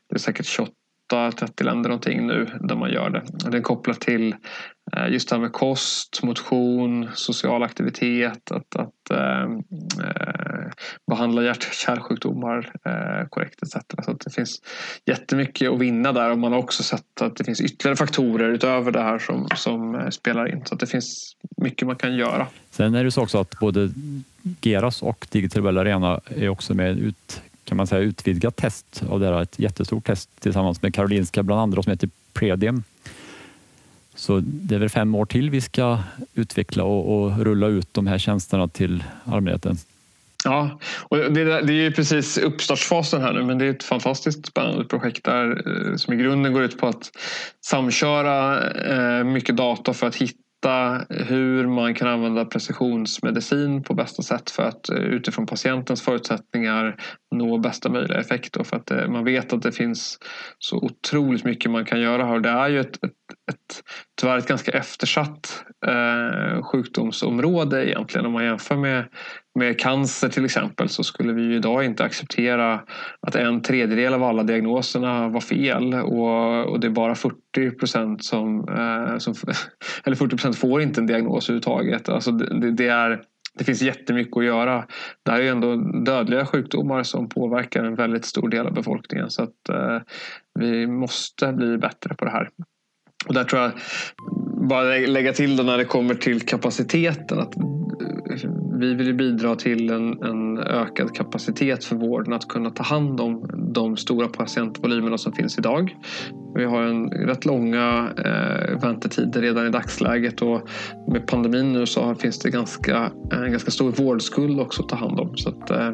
det 0.09 0.14
är 0.14 0.18
säkert 0.18 0.46
28 0.46 0.72
30 1.11 1.64
länder 1.64 1.88
någonting 1.88 2.27
nu 2.27 2.46
där 2.61 2.77
man 2.77 2.90
gör 2.90 3.11
det. 3.11 3.51
Det 3.51 3.57
är 3.57 3.62
kopplat 3.62 4.01
till 4.01 4.35
eh, 4.96 5.09
just 5.12 5.29
det 5.29 5.35
här 5.35 5.42
med 5.42 5.53
kost, 5.53 6.23
motion, 6.23 7.09
social 7.14 7.62
aktivitet, 7.62 8.51
att, 8.51 8.77
att 8.77 9.11
eh, 9.11 9.42
eh 9.42 10.70
behandla 11.11 11.42
hjärt-kärlsjukdomar 11.42 12.73
eh, 12.85 13.29
korrekt 13.29 13.62
etc. 13.62 13.73
Så 14.05 14.12
det 14.12 14.35
finns 14.35 14.62
jättemycket 15.07 15.70
att 15.70 15.79
vinna 15.79 16.12
där 16.12 16.31
och 16.31 16.38
man 16.38 16.53
har 16.53 16.59
också 16.59 16.83
sett 16.83 17.20
att 17.20 17.37
det 17.37 17.44
finns 17.44 17.61
ytterligare 17.61 17.96
faktorer 17.96 18.49
utöver 18.49 18.92
det 18.92 19.03
här 19.03 19.18
som, 19.18 19.49
som 19.57 19.94
eh, 19.94 20.09
spelar 20.09 20.53
in. 20.53 20.62
Så 20.64 20.75
det 20.75 20.87
finns 20.87 21.37
mycket 21.57 21.87
man 21.87 21.96
kan 21.96 22.14
göra. 22.14 22.46
Sen 22.70 22.94
är 22.94 23.05
det 23.05 23.11
så 23.11 23.23
också 23.23 23.38
att 23.38 23.59
både 23.61 23.90
Geras 24.61 25.03
och 25.03 25.27
Digital 25.31 25.79
Arena 25.79 26.20
är 26.37 26.49
också 26.49 26.75
med 26.75 26.99
ut 26.99 27.42
kan 27.64 27.77
man 27.77 27.87
säga, 27.87 28.01
utvidgat 28.01 28.57
test 28.57 29.03
av 29.09 29.20
det 29.20 29.27
här, 29.27 29.42
ett 29.42 29.59
jättestort 29.59 30.07
test 30.07 30.31
tillsammans 30.40 30.83
med 30.83 30.94
Karolinska 30.94 31.42
bland 31.42 31.61
andra 31.61 31.83
som 31.83 31.90
heter 31.90 32.09
Predium. 32.33 32.83
Så 34.14 34.40
det 34.44 34.75
är 34.75 34.79
väl 34.79 34.88
fem 34.88 35.14
år 35.14 35.27
till 35.27 35.51
vi 35.51 35.61
ska 35.61 35.99
utveckla 36.35 36.85
och, 36.85 37.23
och 37.23 37.38
rulla 37.38 37.66
ut 37.66 37.88
de 37.94 38.07
här 38.07 38.18
tjänsterna 38.18 38.68
till 38.68 39.05
allmänheten. 39.25 39.77
Ja, 40.44 40.79
och 41.09 41.16
det, 41.16 41.44
det, 41.44 41.73
är 41.73 41.83
ju 41.83 41.92
precis 41.92 42.38
uppstartsfasen 42.38 43.23
här 43.23 43.33
nu 43.33 43.42
men 43.42 43.59
det 43.59 43.64
är 43.64 43.70
ett 43.70 43.83
fantastiskt 43.83 44.46
spännande 44.46 44.85
projekt 44.85 45.25
där 45.25 45.62
eh, 45.66 45.96
som 45.96 46.14
i 46.14 46.16
grunden 46.16 46.53
går 46.53 46.62
ut 46.62 46.79
på 46.79 46.87
att 46.87 47.11
samköra 47.61 48.68
eh, 48.70 49.25
mycket 49.25 49.57
data 49.57 49.94
för 49.94 50.07
att 50.07 50.16
hitta 50.16 50.38
hitta 50.61 51.07
hur 51.09 51.66
man 51.66 51.94
kan 51.94 52.09
använda 52.09 52.44
precisionsmedicin 52.44 53.83
på 53.83 53.94
bästa 53.94 54.23
sätt 54.23 54.51
för 54.51 54.62
att 54.62 54.88
eh, 54.88 54.96
utifrån 54.96 55.46
patientens 55.46 56.03
förutsättningar 56.03 56.96
nå 57.35 57.59
bästa 57.59 57.88
möjliga 57.88 58.20
effekt. 58.20 58.66
För 58.66 58.77
att 58.77 58.90
eh, 58.90 59.09
man 59.09 59.25
vet 59.25 59.53
att 59.53 59.62
det 59.62 59.73
finns 59.73 60.18
så 60.59 60.77
otroligt 60.77 61.44
mycket 61.44 61.70
man 61.70 61.85
kan 61.85 62.01
göra 62.01 62.25
här. 62.25 62.40
Det 62.40 62.49
är 62.49 62.68
ju 62.68 62.81
ett, 62.81 63.05
ett, 63.05 63.12
ett 63.33 63.83
tyvärr 64.21 64.38
ett 64.38 64.49
ganska 64.49 64.73
eftersatt 64.73 65.64
eh, 65.87 66.62
sjukdomsområde 66.62 67.90
egentligen 67.90 68.27
om 68.27 68.33
man 68.33 68.45
jämför 68.45 68.77
med 68.77 69.05
med 69.55 69.81
cancer 69.81 70.29
till 70.29 70.45
exempel 70.45 70.88
så 70.88 71.05
skulle 71.05 71.33
vi 71.33 71.55
idag 71.55 71.85
inte 71.85 72.05
acceptera 72.05 72.81
att 73.21 73.35
en 73.35 73.62
tredjedel 73.62 74.14
av 74.14 74.23
alla 74.23 74.43
diagnoserna 74.43 75.29
var 75.29 75.40
fel 75.40 75.95
och, 75.95 76.66
och 76.66 76.81
det 76.81 76.87
är 76.87 76.90
bara 76.90 77.14
40 77.14 77.71
procent 77.71 78.25
som, 78.25 78.69
eh, 78.69 79.19
som 79.19 79.35
eller 80.05 80.16
40 80.16 80.31
procent 80.31 80.57
får 80.57 80.83
inte 80.83 81.01
en 81.01 81.07
diagnos 81.07 81.49
överhuvudtaget. 81.49 82.09
Alltså 82.09 82.31
det, 82.31 82.71
det, 82.71 82.88
är, 82.88 83.23
det 83.59 83.64
finns 83.64 83.83
jättemycket 83.83 84.37
att 84.37 84.45
göra. 84.45 84.87
Det 85.25 85.31
här 85.31 85.40
är 85.40 85.51
ändå 85.51 85.77
dödliga 86.05 86.47
sjukdomar 86.47 87.03
som 87.03 87.29
påverkar 87.29 87.85
en 87.85 87.95
väldigt 87.95 88.25
stor 88.25 88.49
del 88.49 88.66
av 88.66 88.75
befolkningen 88.75 89.31
så 89.31 89.43
att 89.43 89.69
eh, 89.69 89.99
vi 90.59 90.87
måste 90.87 91.53
bli 91.53 91.79
bättre 91.79 92.14
på 92.14 92.25
det 92.25 92.31
här. 92.31 92.49
Och 93.26 93.35
där 93.35 93.44
tror 93.44 93.62
jag, 93.62 93.72
bara 94.68 94.85
lägga 94.85 95.33
till 95.33 95.56
då 95.56 95.62
när 95.62 95.78
det 95.78 95.85
kommer 95.85 96.14
till 96.14 96.40
kapaciteten, 96.40 97.38
att 97.38 97.56
eh, 97.56 98.50
vi 98.80 98.94
vill 98.94 99.14
bidra 99.14 99.56
till 99.56 99.90
en, 99.90 100.22
en, 100.22 100.59
ökad 100.59 101.14
kapacitet 101.14 101.85
för 101.85 101.96
vården 101.96 102.33
att 102.33 102.48
kunna 102.48 102.70
ta 102.70 102.83
hand 102.83 103.20
om 103.20 103.50
de 103.74 103.96
stora 103.96 104.28
patientvolymerna 104.28 105.18
som 105.18 105.33
finns 105.33 105.59
idag. 105.59 105.96
Vi 106.54 106.64
har 106.64 106.83
en 106.83 107.11
rätt 107.11 107.44
långa 107.44 108.11
eh, 108.16 108.80
väntetider 108.83 109.42
redan 109.42 109.66
i 109.66 109.70
dagsläget 109.70 110.42
och 110.42 110.68
med 111.12 111.26
pandemin 111.26 111.72
nu 111.72 111.87
så 111.87 112.14
finns 112.14 112.38
det 112.38 112.50
ganska, 112.50 113.12
en 113.33 113.50
ganska 113.50 113.70
stor 113.70 113.92
vårdskuld 113.92 114.61
också 114.61 114.83
att 114.83 114.88
ta 114.88 114.96
hand 114.96 115.20
om. 115.20 115.37
Så 115.37 115.48
att, 115.48 115.70
eh, 115.70 115.90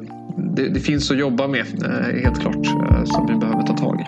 det, 0.56 0.68
det, 0.68 0.80
finns 0.80 1.10
att 1.10 1.18
jobba 1.18 1.48
med 1.48 1.66
eh, 1.84 2.22
helt 2.22 2.40
klart 2.40 2.66
eh, 2.66 3.04
som 3.04 3.26
vi 3.26 3.34
behöver 3.34 3.62
ta 3.62 3.76
tag 3.76 4.00
i. 4.00 4.04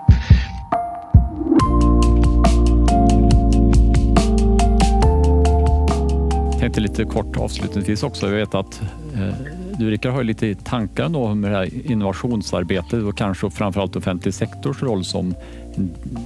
tänkte 6.68 6.80
lite 6.80 7.04
kort 7.04 7.36
avslutningsvis 7.36 8.02
också. 8.02 8.26
Jag 8.26 8.34
vet 8.34 8.54
att 8.54 8.82
eh, 9.14 9.34
du 9.78 9.90
Rickard 9.90 10.12
har 10.12 10.24
lite 10.24 10.54
tankar 10.54 11.04
ändå 11.04 11.24
om 11.24 11.42
det 11.42 11.48
här 11.48 11.90
innovationsarbetet 11.90 13.02
och 13.04 13.18
kanske 13.18 13.50
framförallt 13.50 13.96
offentlig 13.96 14.34
sektors 14.34 14.82
roll 14.82 15.04
som 15.04 15.34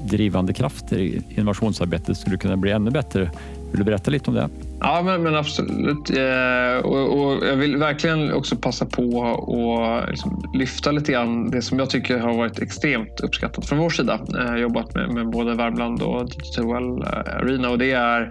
drivande 0.05 0.53
kraft 0.53 0.93
i 0.93 1.23
innovationsarbetet 1.29 2.17
skulle 2.17 2.37
kunna 2.37 2.57
bli 2.57 2.71
ännu 2.71 2.91
bättre. 2.91 3.31
Vill 3.71 3.79
du 3.79 3.85
berätta 3.85 4.11
lite 4.11 4.31
om 4.31 4.37
det? 4.37 4.49
Ja, 4.85 5.03
men, 5.03 5.23
men 5.23 5.35
absolut. 5.35 6.11
Eh, 6.11 6.85
och, 6.85 7.19
och, 7.19 7.47
jag 7.47 7.57
vill 7.57 7.77
verkligen 7.77 8.33
också 8.33 8.57
passa 8.57 8.87
på 8.87 9.25
att 9.25 10.11
liksom 10.11 10.51
lyfta 10.55 10.93
lite 10.93 11.13
grann 11.13 11.51
det 11.51 11.63
som 11.63 11.79
jag 11.79 11.91
tycker 11.91 12.19
har 12.19 12.37
varit 12.37 12.59
extremt 12.59 13.21
uppskattat 13.21 13.67
från 13.67 13.79
vår 13.79 13.91
sida. 13.91 14.21
Eh, 14.29 14.41
jag 14.41 14.49
har 14.49 14.57
jobbat 14.57 14.95
med, 14.95 15.15
med 15.15 15.31
både 15.31 15.55
Värmland 15.55 16.03
och 16.03 16.31
Digital 16.31 17.03
eh, 17.03 17.37
Arena 17.37 17.71
och 17.71 17.79
det 17.79 17.93
är 17.93 18.23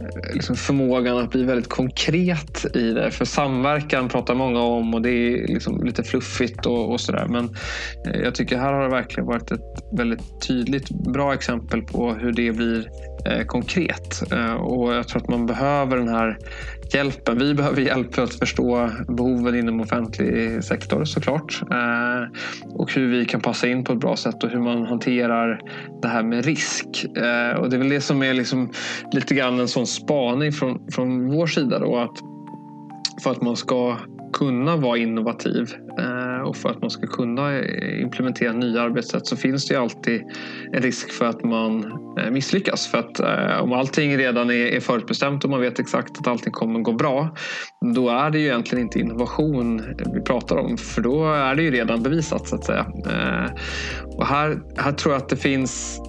eh, 0.00 0.34
liksom 0.34 0.56
förmågan 0.56 1.18
att 1.18 1.30
bli 1.30 1.42
väldigt 1.42 1.68
konkret 1.68 2.76
i 2.76 2.92
det. 2.92 3.10
För 3.10 3.24
samverkan 3.24 4.08
pratar 4.08 4.34
många 4.34 4.60
om 4.60 4.94
och 4.94 5.02
det 5.02 5.10
är 5.10 5.48
liksom 5.48 5.84
lite 5.84 6.02
fluffigt 6.02 6.66
och, 6.66 6.92
och 6.92 7.00
sådär. 7.00 7.26
Men 7.28 7.56
jag 8.24 8.34
tycker 8.34 8.58
här 8.58 8.72
har 8.72 8.82
det 8.82 8.88
verkligen 8.88 9.26
varit 9.26 9.50
ett 9.50 9.84
väldigt 9.92 10.48
tydligt 10.48 10.90
bra 10.90 11.34
exempel 11.34 11.82
på 11.82 12.12
hur 12.12 12.32
det 12.32 12.52
blir 12.52 12.88
Eh, 13.26 13.44
konkret. 13.44 14.32
Eh, 14.32 14.54
och 14.54 14.94
jag 14.94 15.08
tror 15.08 15.22
att 15.22 15.28
man 15.28 15.46
behöver 15.46 15.85
den 15.94 16.08
här 16.08 16.38
hjälpen. 16.92 17.38
Vi 17.38 17.54
behöver 17.54 17.82
hjälp 17.82 18.14
för 18.14 18.22
att 18.22 18.34
förstå 18.34 18.90
behoven 19.08 19.54
inom 19.54 19.80
offentlig 19.80 20.64
sektor 20.64 21.04
såklart. 21.04 21.62
Eh, 21.70 22.40
och 22.74 22.92
hur 22.92 23.08
vi 23.08 23.24
kan 23.24 23.40
passa 23.40 23.68
in 23.68 23.84
på 23.84 23.92
ett 23.92 24.00
bra 24.00 24.16
sätt 24.16 24.44
och 24.44 24.50
hur 24.50 24.60
man 24.60 24.86
hanterar 24.86 25.60
det 26.02 26.08
här 26.08 26.22
med 26.22 26.44
risk. 26.44 26.86
Eh, 27.04 27.60
och 27.60 27.70
det 27.70 27.76
är 27.76 27.78
väl 27.78 27.88
det 27.88 28.00
som 28.00 28.22
är 28.22 28.34
liksom 28.34 28.70
lite 29.12 29.34
grann 29.34 29.60
en 29.60 29.68
sån 29.68 29.86
spaning 29.86 30.52
från, 30.52 30.80
från 30.92 31.30
vår 31.30 31.46
sida. 31.46 31.78
Då, 31.78 31.96
att 31.96 32.16
för 33.22 33.30
att 33.30 33.42
man 33.42 33.56
ska 33.56 33.96
kunna 34.32 34.76
vara 34.76 34.98
innovativ 34.98 35.74
eh, 35.98 36.48
och 36.48 36.56
för 36.56 36.68
att 36.68 36.80
man 36.80 36.90
ska 36.90 37.06
kunna 37.06 37.58
eh, 37.58 38.02
implementera 38.02 38.52
nya 38.52 38.82
arbetssätt 38.82 39.26
så 39.26 39.36
finns 39.36 39.68
det 39.68 39.74
ju 39.74 39.80
alltid 39.80 40.22
en 40.72 40.82
risk 40.82 41.10
för 41.12 41.24
att 41.24 41.44
man 41.44 41.84
eh, 42.18 42.30
misslyckas. 42.30 42.86
För 42.86 42.98
att 42.98 43.20
om 43.62 43.72
allting 43.72 44.16
redan 44.16 44.50
är 44.50 44.80
förutbestämt 44.80 45.44
och 45.44 45.50
man 45.50 45.60
vet 45.60 45.78
exakt 45.78 46.18
att 46.18 46.26
allting 46.26 46.52
kommer 46.52 46.80
gå 46.80 46.92
bra 46.92 47.36
då 47.94 48.08
är 48.08 48.30
det 48.30 48.38
ju 48.38 48.46
egentligen 48.46 48.84
inte 48.84 48.98
innovation 48.98 49.82
vi 50.14 50.20
pratar 50.20 50.56
om 50.56 50.76
för 50.76 51.02
då 51.02 51.32
är 51.32 51.54
det 51.54 51.62
ju 51.62 51.70
redan 51.70 52.02
bevisat 52.02 52.48
så 52.48 52.56
att 52.56 52.64
säga. 52.64 52.86
Och 54.16 54.26
här, 54.26 54.58
här 54.76 54.92
tror 54.92 55.14
jag 55.14 55.22
att 55.22 55.28
det 55.28 55.36
finns 55.36 56.00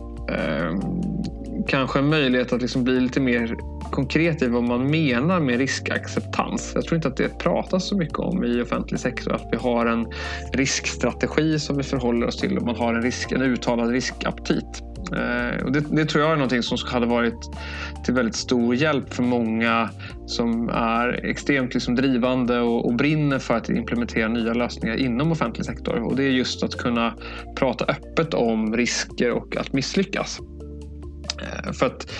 kanske 1.67 1.99
en 1.99 2.09
möjlighet 2.09 2.53
att 2.53 2.61
liksom 2.61 2.83
bli 2.83 2.99
lite 2.99 3.19
mer 3.19 3.55
konkret 3.91 4.41
i 4.41 4.47
vad 4.47 4.63
man 4.63 4.91
menar 4.91 5.39
med 5.39 5.57
riskacceptans. 5.57 6.71
Jag 6.75 6.83
tror 6.83 6.95
inte 6.95 7.07
att 7.07 7.17
det 7.17 7.39
pratas 7.39 7.87
så 7.87 7.97
mycket 7.97 8.19
om 8.19 8.43
i 8.43 8.61
offentlig 8.61 8.99
sektor. 8.99 9.33
Att 9.33 9.47
vi 9.51 9.57
har 9.57 9.85
en 9.85 10.07
riskstrategi 10.53 11.59
som 11.59 11.77
vi 11.77 11.83
förhåller 11.83 12.27
oss 12.27 12.37
till 12.37 12.57
och 12.57 12.63
man 12.63 12.75
har 12.75 12.93
en, 12.93 13.01
risk, 13.01 13.31
en 13.31 13.41
uttalad 13.41 13.89
riskaptit. 13.89 14.83
Eh, 15.11 15.65
och 15.65 15.71
det, 15.71 15.79
det, 15.79 16.05
tror 16.05 16.23
jag 16.23 16.31
är 16.31 16.35
någonting 16.35 16.63
som 16.63 16.77
hade 16.85 17.05
varit 17.05 17.49
till 18.05 18.13
väldigt 18.13 18.35
stor 18.35 18.75
hjälp 18.75 19.13
för 19.13 19.23
många 19.23 19.89
som 20.25 20.69
är 20.69 21.25
extremt 21.25 21.73
liksom 21.73 21.95
drivande 21.95 22.59
och, 22.59 22.85
och, 22.85 22.95
brinner 22.95 23.39
för 23.39 23.53
att 23.53 23.69
implementera 23.69 24.27
nya 24.27 24.53
lösningar 24.53 24.95
inom 24.95 25.31
offentlig 25.31 25.65
sektor. 25.65 25.95
Och 25.95 26.15
det 26.15 26.23
är 26.23 26.29
just 26.29 26.63
att 26.63 26.77
kunna 26.77 27.13
prata 27.55 27.85
öppet 27.85 28.33
om 28.33 28.75
risker 28.75 29.31
och 29.31 29.57
att 29.57 29.73
misslyckas. 29.73 30.39
Eh, 31.41 31.71
för 31.71 31.85
att 31.85 32.11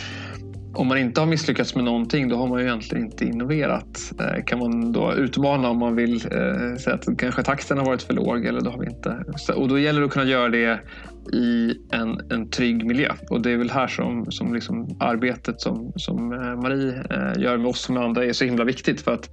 om 0.73 0.88
man 0.88 0.97
inte 0.97 1.21
har 1.21 1.27
misslyckats 1.27 1.75
med 1.75 1.84
någonting 1.84 2.30
då 2.30 2.36
har 2.36 2.47
man 2.47 2.60
ju 2.60 2.65
egentligen 2.65 3.06
inte 3.06 3.25
innoverat. 3.25 4.12
Eh, 4.19 4.43
kan 4.43 4.60
man 4.60 4.91
då 4.91 5.13
utmana 5.13 5.69
om 5.69 5.77
man 5.77 5.95
vill 5.95 6.15
eh, 6.15 6.75
säga 6.77 6.95
att 6.95 7.17
kanske 7.17 7.43
takten 7.43 7.77
har 7.77 7.86
varit 7.86 8.01
för 8.01 8.13
låg 8.13 8.45
eller 8.45 8.62
då 8.62 8.69
har 8.69 8.80
vi 8.80 8.88
inte. 8.88 9.23
Och 9.53 9.67
då 9.67 9.80
gäller 9.80 9.99
det 9.99 10.06
att 10.06 10.12
kunna 10.12 10.25
göra 10.25 10.49
det 10.49 10.80
i 11.34 11.75
en, 11.91 12.32
en 12.32 12.49
trygg 12.49 12.86
miljö 12.86 13.13
och 13.30 13.41
det 13.41 13.51
är 13.51 13.58
väl 13.58 13.69
här 13.69 13.88
som, 13.88 14.32
som 14.32 14.53
liksom 14.53 14.97
arbetet 14.99 15.62
som, 15.62 15.91
som 15.95 16.30
Marie 16.63 17.03
gör 17.38 17.58
med 17.58 17.67
oss 17.67 17.88
och 17.88 17.93
med 17.93 18.03
andra 18.03 18.25
är 18.25 18.34
så 18.34 18.45
himla 18.45 18.63
viktigt 18.63 19.01
för 19.01 19.13
att 19.13 19.30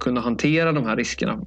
kunna 0.00 0.20
hantera 0.20 0.72
de 0.72 0.86
här 0.86 0.96
riskerna 0.96 1.40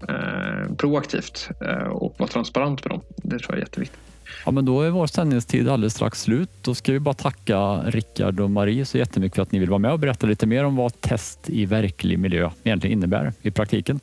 proaktivt 0.77 1.49
och 1.91 2.15
vara 2.19 2.29
transparent 2.29 2.85
med 2.85 2.91
dem. 2.91 3.01
Det 3.23 3.39
tror 3.39 3.49
jag 3.49 3.57
är 3.57 3.61
jätteviktigt. 3.61 4.14
Ja, 4.45 4.51
men 4.51 4.65
då 4.65 4.81
är 4.81 4.89
vår 4.89 5.07
sändningstid 5.07 5.69
alldeles 5.69 5.93
strax 5.93 6.21
slut. 6.21 6.49
Då 6.61 6.75
ska 6.75 6.91
vi 6.91 6.99
bara 6.99 7.13
tacka 7.13 7.81
Rickard 7.85 8.39
och 8.39 8.51
Marie 8.51 8.85
så 8.85 8.97
jättemycket 8.97 9.35
för 9.35 9.41
att 9.41 9.51
ni 9.51 9.59
vill 9.59 9.69
vara 9.69 9.79
med 9.79 9.91
och 9.91 9.99
berätta 9.99 10.27
lite 10.27 10.47
mer 10.47 10.63
om 10.63 10.75
vad 10.75 11.01
test 11.01 11.49
i 11.49 11.65
verklig 11.65 12.19
miljö 12.19 12.49
egentligen 12.63 12.97
innebär 12.97 13.33
i 13.41 13.51
praktiken. 13.51 13.99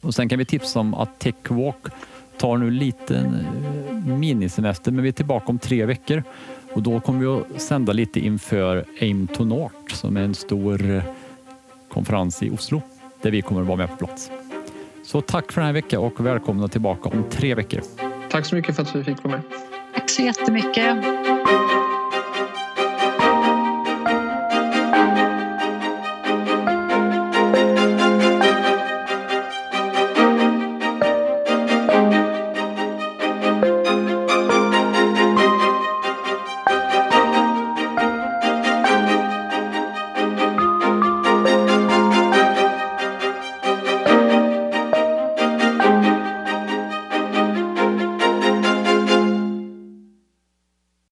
Och 0.00 0.14
Sen 0.14 0.28
kan 0.28 0.38
vi 0.38 0.44
tipsa 0.44 0.80
om 0.80 0.94
att 0.94 1.18
Techwalk 1.18 1.76
tar 2.38 2.56
nu 2.56 2.70
lite 2.70 3.16
eh, 3.16 3.94
minisemester, 4.18 4.92
men 4.92 5.02
vi 5.02 5.08
är 5.08 5.12
tillbaka 5.12 5.46
om 5.46 5.58
tre 5.58 5.86
veckor 5.86 6.22
och 6.72 6.82
då 6.82 7.00
kommer 7.00 7.20
vi 7.20 7.26
att 7.26 7.62
sända 7.62 7.92
lite 7.92 8.20
inför 8.20 8.84
Aim 9.00 9.26
to 9.26 9.44
North 9.44 9.94
som 9.94 10.16
är 10.16 10.22
en 10.22 10.34
stor 10.34 10.90
eh, 10.90 11.02
konferens 11.88 12.42
i 12.42 12.50
Oslo 12.50 12.82
där 13.22 13.30
vi 13.30 13.42
kommer 13.42 13.60
att 13.60 13.66
vara 13.66 13.76
med 13.76 13.90
på 13.90 13.96
plats. 13.96 14.30
Så 15.04 15.20
tack 15.20 15.52
för 15.52 15.60
den 15.60 15.66
här 15.66 15.72
veckan 15.72 16.00
och 16.00 16.26
välkomna 16.26 16.68
tillbaka 16.68 17.08
om 17.08 17.24
tre 17.30 17.54
veckor. 17.54 17.80
Tack 18.30 18.46
så 18.46 18.54
mycket 18.54 18.76
för 18.76 18.82
att 18.82 18.94
vi 18.94 19.04
fick 19.04 19.24
vara 19.24 19.36
med. 19.36 19.42
Tack 19.94 20.10
så 20.10 20.22
jättemycket. 20.22 20.96